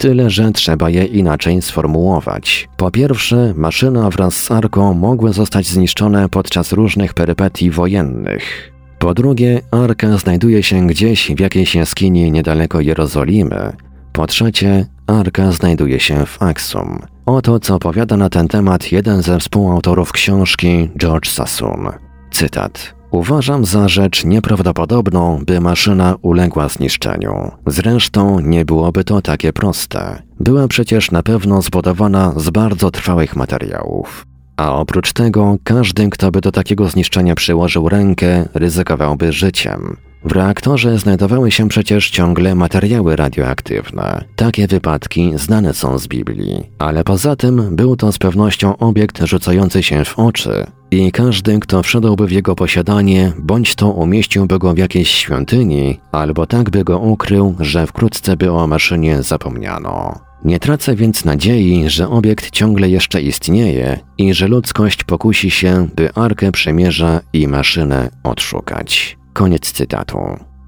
Tyle, 0.00 0.30
że 0.30 0.52
trzeba 0.52 0.90
je 0.90 1.04
inaczej 1.04 1.62
sformułować. 1.62 2.68
Po 2.76 2.90
pierwsze, 2.90 3.54
maszyna 3.56 4.10
wraz 4.10 4.36
z 4.36 4.50
arką 4.50 4.94
mogły 4.94 5.32
zostać 5.32 5.66
zniszczone 5.66 6.28
podczas 6.28 6.72
różnych 6.72 7.14
perypetii 7.14 7.70
wojennych. 7.70 8.72
Po 8.98 9.14
drugie, 9.14 9.60
arka 9.70 10.16
znajduje 10.16 10.62
się 10.62 10.86
gdzieś 10.86 11.32
w 11.36 11.40
jakiejś 11.40 11.74
jaskini 11.74 12.32
niedaleko 12.32 12.80
Jerozolimy. 12.80 13.72
Po 14.12 14.26
trzecie, 14.26 14.86
arka 15.06 15.52
znajduje 15.52 16.00
się 16.00 16.26
w 16.26 16.42
Aksum. 16.42 16.98
Oto 17.26 17.60
co 17.60 17.78
powiada 17.78 18.16
na 18.16 18.28
ten 18.28 18.48
temat 18.48 18.92
jeden 18.92 19.22
ze 19.22 19.38
współautorów 19.38 20.12
książki 20.12 20.90
George 20.98 21.28
Sassoon. 21.28 21.88
Cytat. 22.30 22.99
Uważam 23.10 23.64
za 23.64 23.88
rzecz 23.88 24.24
nieprawdopodobną, 24.24 25.42
by 25.46 25.60
maszyna 25.60 26.16
uległa 26.22 26.68
zniszczeniu. 26.68 27.50
Zresztą 27.66 28.40
nie 28.40 28.64
byłoby 28.64 29.04
to 29.04 29.22
takie 29.22 29.52
proste. 29.52 30.22
Była 30.40 30.68
przecież 30.68 31.10
na 31.10 31.22
pewno 31.22 31.62
zbudowana 31.62 32.32
z 32.36 32.50
bardzo 32.50 32.90
trwałych 32.90 33.36
materiałów. 33.36 34.26
A 34.56 34.74
oprócz 34.74 35.12
tego, 35.12 35.56
każdy, 35.64 36.10
kto 36.10 36.30
by 36.30 36.40
do 36.40 36.52
takiego 36.52 36.88
zniszczenia 36.88 37.34
przyłożył 37.34 37.88
rękę, 37.88 38.48
ryzykowałby 38.54 39.32
życiem. 39.32 39.96
W 40.24 40.32
reaktorze 40.32 40.98
znajdowały 40.98 41.50
się 41.50 41.68
przecież 41.68 42.10
ciągle 42.10 42.54
materiały 42.54 43.16
radioaktywne. 43.16 44.24
Takie 44.36 44.66
wypadki 44.66 45.32
znane 45.36 45.74
są 45.74 45.98
z 45.98 46.06
Biblii. 46.06 46.70
Ale 46.78 47.04
poza 47.04 47.36
tym 47.36 47.76
był 47.76 47.96
to 47.96 48.12
z 48.12 48.18
pewnością 48.18 48.76
obiekt 48.76 49.18
rzucający 49.18 49.82
się 49.82 50.04
w 50.04 50.18
oczy 50.18 50.66
i 50.90 51.12
każdy, 51.12 51.58
kto 51.60 51.82
wszedłby 51.82 52.26
w 52.26 52.30
jego 52.30 52.54
posiadanie, 52.54 53.32
bądź 53.38 53.74
to 53.74 53.90
umieściłby 53.90 54.58
go 54.58 54.74
w 54.74 54.78
jakiejś 54.78 55.10
świątyni, 55.10 56.00
albo 56.12 56.46
tak 56.46 56.70
by 56.70 56.84
go 56.84 56.98
ukrył, 56.98 57.54
że 57.60 57.86
wkrótce 57.86 58.36
by 58.36 58.52
o 58.52 58.66
maszynie 58.66 59.22
zapomniano. 59.22 60.20
Nie 60.44 60.58
tracę 60.58 60.94
więc 60.96 61.24
nadziei, 61.24 61.90
że 61.90 62.08
obiekt 62.08 62.50
ciągle 62.50 62.88
jeszcze 62.88 63.22
istnieje 63.22 63.98
i 64.18 64.34
że 64.34 64.48
ludzkość 64.48 65.04
pokusi 65.04 65.50
się, 65.50 65.88
by 65.96 66.14
Arkę 66.14 66.52
Przemierza 66.52 67.20
i 67.32 67.48
maszynę 67.48 68.10
odszukać. 68.24 69.19
Koniec 69.32 69.72
cytatu. 69.72 70.18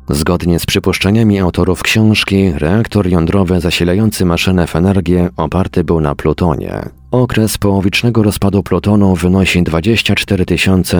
Zgodnie 0.08 0.58
z 0.58 0.66
przypuszczeniami 0.66 1.40
autorów 1.40 1.82
książki, 1.82 2.52
reaktor 2.52 3.06
jądrowy 3.08 3.60
zasilający 3.60 4.24
maszynę 4.24 4.66
w 4.66 4.76
energię 4.76 5.28
oparty 5.36 5.84
był 5.84 6.00
na 6.00 6.14
plutonie. 6.14 7.01
Okres 7.12 7.58
połowicznego 7.58 8.22
rozpadu 8.22 8.62
plutonu 8.62 9.14
wynosi 9.14 9.62
24 9.62 10.44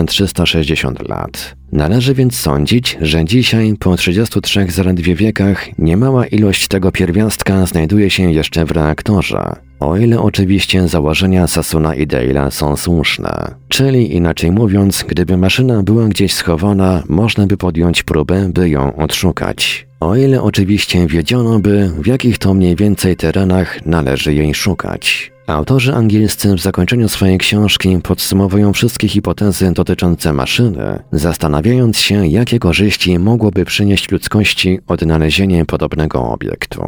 360 0.07 1.09
lat. 1.09 1.55
Należy 1.71 2.13
więc 2.13 2.35
sądzić, 2.35 2.97
że 3.01 3.25
dzisiaj, 3.25 3.73
po 3.79 3.95
33 3.95 4.67
zaledwie 4.69 5.15
wiekach, 5.15 5.79
niemała 5.79 6.27
ilość 6.27 6.67
tego 6.67 6.91
pierwiastka 6.91 7.65
znajduje 7.65 8.09
się 8.09 8.31
jeszcze 8.31 8.65
w 8.65 8.71
reaktorze. 8.71 9.55
O 9.79 9.97
ile 9.97 10.21
oczywiście 10.21 10.87
założenia 10.87 11.47
Sasuna 11.47 11.95
i 11.95 12.07
Dale'a 12.07 12.51
są 12.51 12.75
słuszne. 12.75 13.55
Czyli 13.67 14.15
inaczej 14.15 14.51
mówiąc, 14.51 15.05
gdyby 15.07 15.37
maszyna 15.37 15.83
była 15.83 16.07
gdzieś 16.07 16.33
schowana, 16.33 17.03
można 17.09 17.47
by 17.47 17.57
podjąć 17.57 18.03
próbę, 18.03 18.49
by 18.53 18.69
ją 18.69 18.95
odszukać. 18.95 19.87
O 19.99 20.15
ile 20.15 20.41
oczywiście 20.41 21.07
wiedziano 21.07 21.59
by, 21.59 21.91
w 21.99 22.07
jakich 22.07 22.37
to 22.37 22.53
mniej 22.53 22.75
więcej 22.75 23.15
terenach 23.15 23.85
należy 23.85 24.33
jej 24.33 24.53
szukać. 24.53 25.32
Autorzy 25.47 25.93
angielscy 25.93 26.55
w 26.55 26.59
zakończeniu 26.59 27.09
swojej 27.09 27.37
książki 27.37 27.99
podsumowują 28.03 28.73
wszystkie 28.73 29.07
hipotezy 29.07 29.71
dotyczące 29.71 30.33
maszyny, 30.33 30.99
zastanawiając 31.11 31.97
się, 31.97 32.27
jakie 32.27 32.59
korzyści 32.59 33.19
mogłoby 33.19 33.65
przynieść 33.65 34.11
ludzkości 34.11 34.79
odnalezienie 34.87 35.65
podobnego 35.65 36.29
obiektu. 36.31 36.81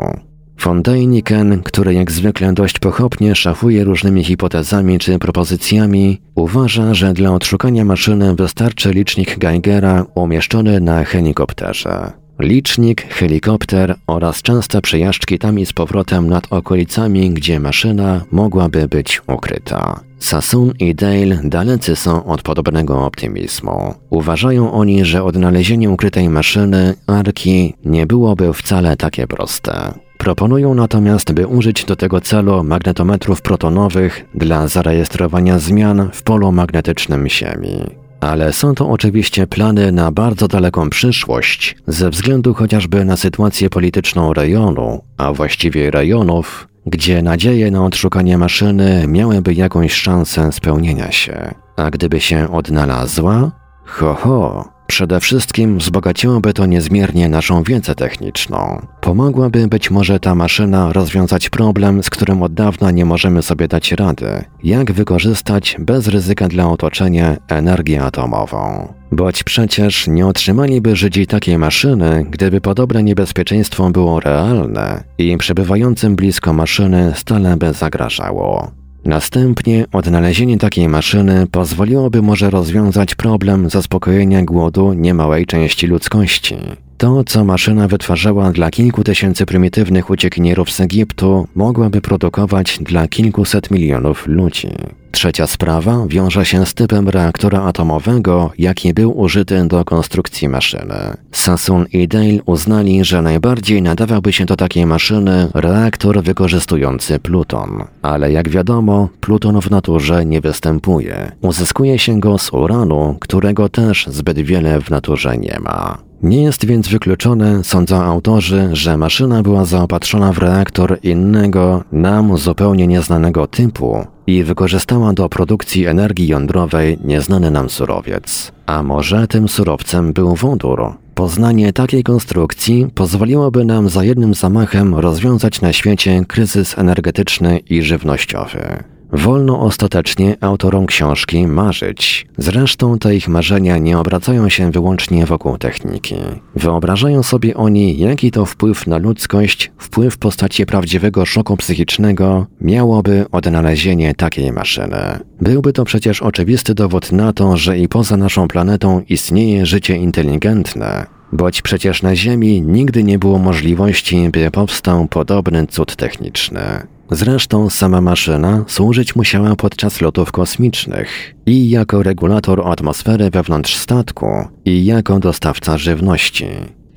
Däniken, 0.81 1.62
który 1.63 1.93
jak 1.93 2.12
zwykle 2.12 2.53
dość 2.53 2.79
pochopnie 2.79 3.35
szafuje 3.35 3.83
różnymi 3.83 4.24
hipotezami 4.24 5.00
czy 5.00 5.19
propozycjami, 5.19 6.21
uważa, 6.35 6.93
że 6.93 7.13
dla 7.13 7.33
odszukania 7.33 7.85
maszyny 7.85 8.35
wystarczy 8.35 8.91
licznik 8.91 9.38
Geigera 9.38 10.05
umieszczony 10.15 10.79
na 10.79 11.03
helikopterze. 11.03 12.25
Licznik, 12.39 13.01
helikopter 13.13 13.95
oraz 14.07 14.41
częste 14.41 14.81
przejażdżki 14.81 15.39
tam 15.39 15.59
i 15.59 15.65
z 15.65 15.73
powrotem 15.73 16.29
nad 16.29 16.47
okolicami, 16.49 17.29
gdzie 17.29 17.59
maszyna 17.59 18.21
mogłaby 18.31 18.87
być 18.87 19.21
ukryta. 19.27 19.99
Sassoon 20.19 20.71
i 20.79 20.95
Dale 20.95 21.39
dalecy 21.43 21.95
są 21.95 22.25
od 22.25 22.41
podobnego 22.41 23.05
optymizmu. 23.05 23.93
Uważają 24.09 24.71
oni, 24.71 25.05
że 25.05 25.23
odnalezienie 25.23 25.89
ukrytej 25.89 26.29
maszyny, 26.29 26.93
arki, 27.07 27.73
nie 27.85 28.07
byłoby 28.07 28.53
wcale 28.53 28.97
takie 28.97 29.27
proste. 29.27 29.93
Proponują 30.17 30.75
natomiast, 30.75 31.33
by 31.33 31.47
użyć 31.47 31.85
do 31.85 31.95
tego 31.95 32.21
celu 32.21 32.63
magnetometrów 32.63 33.41
protonowych 33.41 34.25
dla 34.35 34.67
zarejestrowania 34.67 35.59
zmian 35.59 36.09
w 36.13 36.23
polu 36.23 36.51
magnetycznym 36.51 37.29
Ziemi. 37.29 38.04
Ale 38.25 38.53
są 38.53 38.75
to 38.75 38.89
oczywiście 38.89 39.48
plany 39.48 39.91
na 39.91 40.12
bardzo 40.12 40.48
daleką 40.48 40.89
przyszłość, 40.89 41.75
ze 41.88 42.10
względu 42.10 42.53
chociażby 42.53 43.05
na 43.05 43.17
sytuację 43.17 43.70
polityczną 43.70 44.34
rejonu, 44.34 45.01
a 45.17 45.34
właściwie 45.34 45.91
rejonów, 45.91 46.67
gdzie 46.86 47.22
nadzieje 47.22 47.72
na 47.72 47.86
odszukanie 47.86 48.38
maszyny 48.38 49.05
miałyby 49.08 49.53
jakąś 49.53 49.94
szansę 49.94 50.51
spełnienia 50.51 51.12
się. 51.12 51.53
A 51.77 51.89
gdyby 51.89 52.22
się 52.22 52.51
odnalazła? 52.51 53.51
Ho, 53.86 54.13
ho, 54.13 54.75
Przede 54.87 55.19
wszystkim 55.19 55.77
wzbogaciłoby 55.77 56.53
to 56.53 56.65
niezmiernie 56.65 57.29
naszą 57.29 57.63
wiedzę 57.63 57.95
techniczną. 57.95 58.87
Pomogłaby 59.01 59.67
być 59.67 59.91
może 59.91 60.19
ta 60.19 60.35
maszyna 60.35 60.93
rozwiązać 60.93 61.49
problem, 61.49 62.03
z 62.03 62.09
którym 62.09 62.43
od 62.43 62.53
dawna 62.53 62.91
nie 62.91 63.05
możemy 63.05 63.41
sobie 63.41 63.67
dać 63.67 63.91
rady. 63.91 64.43
Jak 64.63 64.91
wykorzystać 64.91 65.75
bez 65.79 66.07
ryzyka 66.07 66.47
dla 66.47 66.69
otoczenia 66.69 67.37
energię 67.47 68.03
atomową. 68.03 68.93
Boć 69.11 69.43
przecież 69.43 70.07
nie 70.07 70.27
otrzymaliby 70.27 70.95
Żydzi 70.95 71.27
takiej 71.27 71.57
maszyny, 71.57 72.25
gdyby 72.29 72.61
podobne 72.61 73.03
niebezpieczeństwo 73.03 73.89
było 73.89 74.19
realne 74.19 75.03
i 75.17 75.37
przebywającym 75.37 76.15
blisko 76.15 76.53
maszyny 76.53 77.13
stale 77.15 77.57
by 77.57 77.73
zagrażało. 77.73 78.71
Następnie 79.05 79.85
odnalezienie 79.91 80.57
takiej 80.57 80.89
maszyny 80.89 81.47
pozwoliłoby 81.47 82.21
może 82.21 82.50
rozwiązać 82.50 83.15
problem 83.15 83.69
zaspokojenia 83.69 84.43
głodu 84.43 84.93
niemałej 84.93 85.45
części 85.45 85.88
ludzkości. 85.88 86.55
To, 86.97 87.23
co 87.23 87.43
maszyna 87.43 87.87
wytwarzała 87.87 88.51
dla 88.51 88.71
kilku 88.71 89.03
tysięcy 89.03 89.45
prymitywnych 89.45 90.09
uciekinierów 90.09 90.71
z 90.71 90.79
Egiptu, 90.81 91.47
mogłaby 91.55 92.01
produkować 92.01 92.79
dla 92.81 93.07
kilkuset 93.07 93.71
milionów 93.71 94.27
ludzi. 94.27 94.69
Trzecia 95.11 95.47
sprawa 95.47 96.05
wiąże 96.07 96.45
się 96.45 96.65
z 96.65 96.73
typem 96.73 97.09
reaktora 97.09 97.61
atomowego, 97.63 98.51
jaki 98.57 98.93
był 98.93 99.19
użyty 99.19 99.67
do 99.67 99.85
konstrukcji 99.85 100.49
maszyny. 100.49 101.17
Sassoon 101.31 101.85
i 101.93 102.07
Dale 102.07 102.43
uznali, 102.45 103.05
że 103.05 103.21
najbardziej 103.21 103.81
nadawałby 103.81 104.33
się 104.33 104.45
do 104.45 104.55
takiej 104.55 104.85
maszyny 104.85 105.47
reaktor 105.53 106.23
wykorzystujący 106.23 107.19
pluton. 107.19 107.83
Ale 108.01 108.31
jak 108.31 108.49
wiadomo, 108.49 109.09
pluton 109.21 109.61
w 109.61 109.71
naturze 109.71 110.25
nie 110.25 110.41
występuje. 110.41 111.31
Uzyskuje 111.41 111.99
się 111.99 112.19
go 112.19 112.37
z 112.37 112.53
uranu, 112.53 113.17
którego 113.21 113.69
też 113.69 114.07
zbyt 114.07 114.39
wiele 114.39 114.81
w 114.81 114.89
naturze 114.89 115.37
nie 115.37 115.59
ma. 115.63 116.04
Nie 116.24 116.43
jest 116.43 116.65
więc 116.65 116.88
wykluczone, 116.88 117.63
sądzą 117.63 118.03
autorzy, 118.03 118.69
że 118.74 118.98
maszyna 118.98 119.43
była 119.43 119.65
zaopatrzona 119.65 120.34
w 120.34 120.38
reaktor 120.38 121.00
innego, 121.03 121.84
nam 121.91 122.38
zupełnie 122.38 122.88
nieznanego 122.88 123.48
typu 123.48 124.05
i 124.27 124.43
wykorzystała 124.43 125.13
do 125.13 125.29
produkcji 125.29 125.86
energii 125.86 126.27
jądrowej 126.27 126.98
nieznany 127.03 127.51
nam 127.51 127.69
surowiec. 127.69 128.51
A 128.65 128.84
może 128.84 129.27
tym 129.27 129.48
surowcem 129.48 130.13
był 130.13 130.36
wodór? 130.36 130.93
Poznanie 131.15 131.74
takiej 131.74 132.03
konstrukcji 132.03 132.88
pozwoliłoby 132.95 133.65
nam 133.65 133.89
za 133.89 134.03
jednym 134.03 134.34
zamachem 134.34 134.95
rozwiązać 134.95 135.62
na 135.62 135.74
świecie 135.74 136.25
kryzys 136.27 136.77
energetyczny 136.77 137.60
i 137.60 137.81
żywnościowy. 137.81 138.84
Wolno 139.15 139.60
ostatecznie 139.60 140.36
autorom 140.41 140.86
książki 140.86 141.48
marzyć. 141.48 142.27
Zresztą 142.38 143.00
te 143.00 143.15
ich 143.15 143.27
marzenia 143.27 143.77
nie 143.77 144.00
obracają 144.00 144.50
się 144.50 144.72
wyłącznie 144.72 145.25
wokół 145.25 145.57
techniki. 145.57 146.15
Wyobrażają 146.55 147.24
sobie 147.24 147.57
oni, 147.57 147.98
jaki 147.98 148.31
to 148.31 148.45
wpływ 148.45 148.88
na 148.88 148.98
ludzkość, 148.98 149.72
wpływ 149.77 150.13
w 150.13 150.17
postaci 150.17 150.65
prawdziwego 150.65 151.25
szoku 151.25 151.57
psychicznego 151.57 152.45
miałoby 152.62 153.25
odnalezienie 153.31 154.15
takiej 154.15 154.51
maszyny. 154.51 155.19
Byłby 155.41 155.74
to 155.74 155.86
przecież 155.86 156.22
oczywisty 156.22 156.74
dowód 156.74 157.12
na 157.12 157.34
to, 157.34 157.57
że 157.57 157.79
i 157.79 157.88
poza 157.88 158.17
naszą 158.17 158.48
planetą 158.48 159.01
istnieje 159.10 159.65
życie 159.65 159.95
inteligentne, 159.95 161.05
boć 161.31 161.62
przecież 161.62 162.03
na 162.03 162.15
Ziemi 162.15 162.62
nigdy 162.62 163.03
nie 163.03 163.19
było 163.19 163.39
możliwości, 163.39 164.29
by 164.29 164.51
powstał 164.51 165.07
podobny 165.07 165.67
cud 165.67 165.95
techniczny. 165.95 166.94
Zresztą 167.12 167.69
sama 167.69 168.01
maszyna 168.01 168.65
służyć 168.67 169.15
musiała 169.15 169.55
podczas 169.55 170.01
lotów 170.01 170.31
kosmicznych 170.31 171.35
i 171.45 171.69
jako 171.69 172.03
regulator 172.03 172.67
atmosfery 172.67 173.29
wewnątrz 173.29 173.77
statku 173.77 174.27
i 174.65 174.85
jako 174.85 175.19
dostawca 175.19 175.77
żywności. 175.77 176.45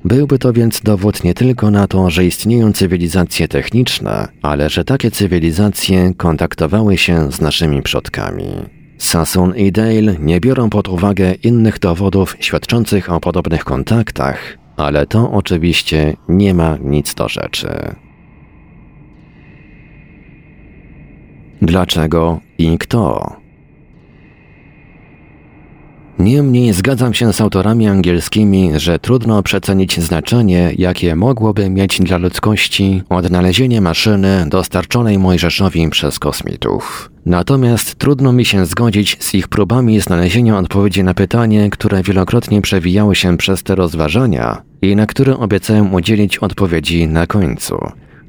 Byłby 0.05 0.39
to 0.39 0.53
więc 0.53 0.81
dowód 0.81 1.23
nie 1.23 1.33
tylko 1.33 1.71
na 1.71 1.87
to, 1.87 2.09
że 2.09 2.25
istnieją 2.25 2.73
cywilizacje 2.73 3.47
techniczne, 3.47 4.27
ale 4.41 4.69
że 4.69 4.83
takie 4.83 5.11
cywilizacje 5.11 6.13
kontaktowały 6.17 6.97
się 6.97 7.31
z 7.31 7.41
naszymi 7.41 7.81
przodkami. 7.81 8.45
Sassoon 8.97 9.55
i 9.55 9.71
Dale 9.71 10.15
nie 10.19 10.39
biorą 10.39 10.69
pod 10.69 10.87
uwagę 10.87 11.33
innych 11.33 11.79
dowodów 11.79 12.35
świadczących 12.39 13.11
o 13.11 13.19
podobnych 13.19 13.65
kontaktach, 13.65 14.57
ale 14.77 15.07
to 15.07 15.31
oczywiście 15.31 16.13
nie 16.29 16.53
ma 16.53 16.77
nic 16.81 17.13
do 17.13 17.29
rzeczy. 17.29 17.95
Dlaczego 21.61 22.39
i 22.57 22.77
kto? 22.77 23.35
Niemniej 26.19 26.73
zgadzam 26.73 27.13
się 27.13 27.33
z 27.33 27.41
autorami 27.41 27.87
angielskimi, 27.87 28.71
że 28.75 28.99
trudno 28.99 29.43
przecenić 29.43 29.99
znaczenie, 29.99 30.73
jakie 30.77 31.15
mogłoby 31.15 31.69
mieć 31.69 31.99
dla 31.99 32.17
ludzkości 32.17 33.01
odnalezienie 33.09 33.81
maszyny 33.81 34.45
dostarczonej 34.47 35.19
Mojżeszowi 35.19 35.89
przez 35.89 36.19
kosmitów. 36.19 37.11
Natomiast 37.25 37.95
trudno 37.95 38.33
mi 38.33 38.45
się 38.45 38.65
zgodzić 38.65 39.17
z 39.23 39.33
ich 39.33 39.47
próbami 39.47 39.99
znalezienia 39.99 40.57
odpowiedzi 40.57 41.03
na 41.03 41.13
pytanie, 41.13 41.69
które 41.69 42.03
wielokrotnie 42.03 42.61
przewijało 42.61 43.13
się 43.13 43.37
przez 43.37 43.63
te 43.63 43.75
rozważania 43.75 44.61
i 44.81 44.95
na 44.95 45.05
które 45.05 45.37
obiecałem 45.37 45.93
udzielić 45.93 46.37
odpowiedzi 46.37 47.07
na 47.07 47.27
końcu. 47.27 47.77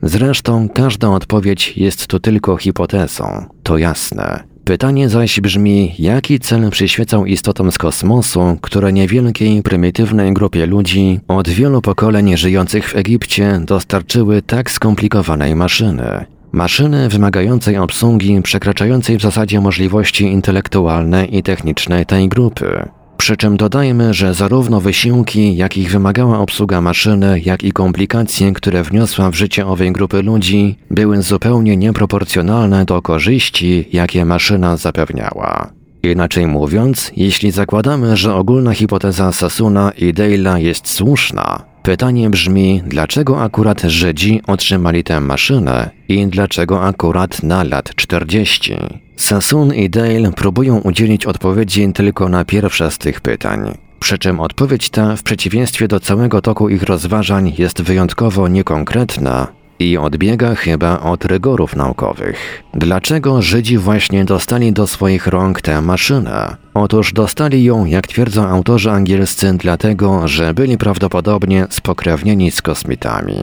Zresztą 0.03 0.69
każda 0.69 1.09
odpowiedź 1.09 1.77
jest 1.77 2.07
tu 2.07 2.21
tylko 2.21 2.57
hipotezą, 2.57 3.47
to 3.63 3.79
jasne. 3.79 4.51
Pytanie 4.65 5.09
zaś 5.09 5.41
brzmi, 5.41 5.95
jaki 5.99 6.39
cel 6.39 6.71
przyświecał 6.71 7.27
istotom 7.27 7.73
z 7.73 7.79
kosmosu, 7.79 8.59
które 8.61 8.93
niewielkiej, 8.93 9.63
prymitywnej 9.63 10.33
grupie 10.33 10.67
ludzi 10.67 11.21
od 11.29 11.49
wielu 11.49 11.83
pokoleń 11.83 12.37
żyjących 12.37 12.89
w 12.89 12.97
Egipcie 12.97 13.61
dostarczyły 13.65 14.43
tak 14.43 14.71
skomplikowanej 14.71 15.57
maszyny. 15.57 16.25
Maszyny 16.53 17.09
wymagającej 17.09 17.77
obsługi 17.79 18.43
przekraczającej 18.43 19.19
w 19.19 19.23
zasadzie 19.23 19.61
możliwości 19.61 20.25
intelektualne 20.25 21.25
i 21.25 21.43
techniczne 21.43 22.05
tej 22.05 22.29
grupy. 22.29 22.89
Przy 23.21 23.37
czym 23.37 23.57
dodajmy, 23.57 24.15
że 24.15 24.35
zarówno 24.35 24.81
wysiłki, 24.81 25.57
jakich 25.57 25.91
wymagała 25.91 26.39
obsługa 26.39 26.81
maszyny, 26.81 27.41
jak 27.45 27.65
i 27.65 27.73
komplikacje, 27.73 28.53
które 28.53 28.83
wniosła 28.83 29.31
w 29.31 29.35
życie 29.35 29.67
owej 29.67 29.93
grupy 29.93 30.23
ludzi, 30.23 30.77
były 30.91 31.23
zupełnie 31.23 31.77
nieproporcjonalne 31.77 32.85
do 32.85 33.03
korzyści, 33.03 33.89
jakie 33.93 34.25
maszyna 34.25 34.77
zapewniała. 34.77 35.71
Inaczej 36.03 36.47
mówiąc, 36.47 37.13
jeśli 37.17 37.51
zakładamy, 37.51 38.17
że 38.17 38.35
ogólna 38.35 38.75
hipoteza 38.75 39.33
Sasuna 39.33 39.93
i 39.99 40.15
Dale'a 40.15 40.57
jest 40.57 40.89
słuszna, 40.89 41.63
pytanie 41.83 42.31
brzmi, 42.31 42.83
dlaczego 42.87 43.43
akurat 43.43 43.83
Żydzi 43.83 44.41
otrzymali 44.47 45.05
tę 45.05 45.21
maszynę 45.21 45.91
i 46.09 46.27
dlaczego 46.27 46.85
akurat 46.85 47.43
na 47.43 47.65
lat 47.65 47.95
40? 47.95 48.77
Sassoon 49.17 49.75
i 49.75 49.91
Dale 49.91 50.33
próbują 50.33 50.79
udzielić 50.79 51.27
odpowiedzi 51.27 51.93
tylko 51.93 52.29
na 52.29 52.45
pierwsze 52.45 52.91
z 52.91 52.99
tych 52.99 53.21
pytań. 53.21 53.79
Przy 54.01 54.19
czym 54.19 54.41
odpowiedź 54.41 54.91
ta, 54.91 55.17
w 55.17 55.23
przeciwieństwie 55.23 55.89
do 55.89 56.01
całego 56.01 56.43
toku 56.43 56.69
ich 56.69 56.83
rozważań, 56.83 57.53
jest 57.59 57.83
wyjątkowo 57.83 58.49
niekonkretna 58.49 59.60
i 59.81 59.99
odbiega 59.99 60.55
chyba 60.55 61.01
od 61.01 61.25
rygorów 61.25 61.77
naukowych. 61.77 62.63
Dlaczego 62.75 63.43
Żydzi 63.43 63.79
właśnie 63.79 64.25
dostali 64.25 64.73
do 64.73 64.87
swoich 64.87 65.27
rąk 65.27 65.63
tę 65.63 65.83
maszynę? 65.83 66.57
Otóż 66.75 67.13
dostali 67.13 67.65
ją, 67.65 67.85
jak 67.85 68.07
twierdzą 68.07 68.49
autorzy 68.49 68.91
angielscy, 68.91 69.55
dlatego, 69.59 70.29
że 70.29 70.55
byli 70.55 70.79
prawdopodobnie 70.79 71.67
spokrewnieni 71.71 72.51
z 72.51 72.63
kosmitami. 72.63 73.35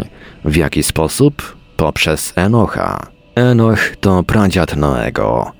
W 0.45 0.55
jaki 0.55 0.83
sposób? 0.83 1.57
Poprzez 1.77 2.33
Enocha. 2.35 3.07
Enoch 3.35 3.95
to 3.99 4.23
pradziad 4.23 4.75
Noego. 4.75 5.51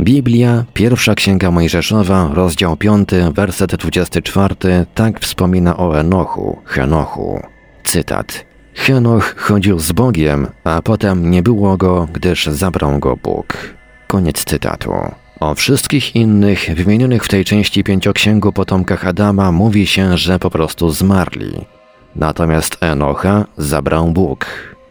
Biblia, 0.00 0.64
pierwsza 0.74 1.14
księga 1.14 1.50
Mojżeszowa, 1.50 2.30
rozdział 2.34 2.76
5, 2.76 3.08
werset 3.34 3.76
24, 3.76 4.54
tak 4.94 5.20
wspomina 5.20 5.76
o 5.76 5.98
Enochu, 6.00 6.58
Henochu. 6.64 7.40
Cytat. 7.84 8.55
Henoch 8.76 9.34
chodził 9.36 9.78
z 9.78 9.92
Bogiem, 9.92 10.46
a 10.64 10.82
potem 10.82 11.30
nie 11.30 11.42
było 11.42 11.76
go, 11.76 12.08
gdyż 12.12 12.46
zabrał 12.46 12.98
go 12.98 13.16
Bóg. 13.16 13.74
Koniec 14.06 14.44
cytatu. 14.44 14.92
O 15.40 15.54
wszystkich 15.54 16.16
innych, 16.16 16.70
wymienionych 16.74 17.24
w 17.24 17.28
tej 17.28 17.44
części 17.44 17.84
pięcioksięgu 17.84 18.52
potomkach 18.52 19.06
Adama, 19.06 19.52
mówi 19.52 19.86
się, 19.86 20.18
że 20.18 20.38
po 20.38 20.50
prostu 20.50 20.90
zmarli. 20.90 21.64
Natomiast 22.16 22.76
Enocha 22.80 23.44
zabrał 23.56 24.08
Bóg. 24.08 24.46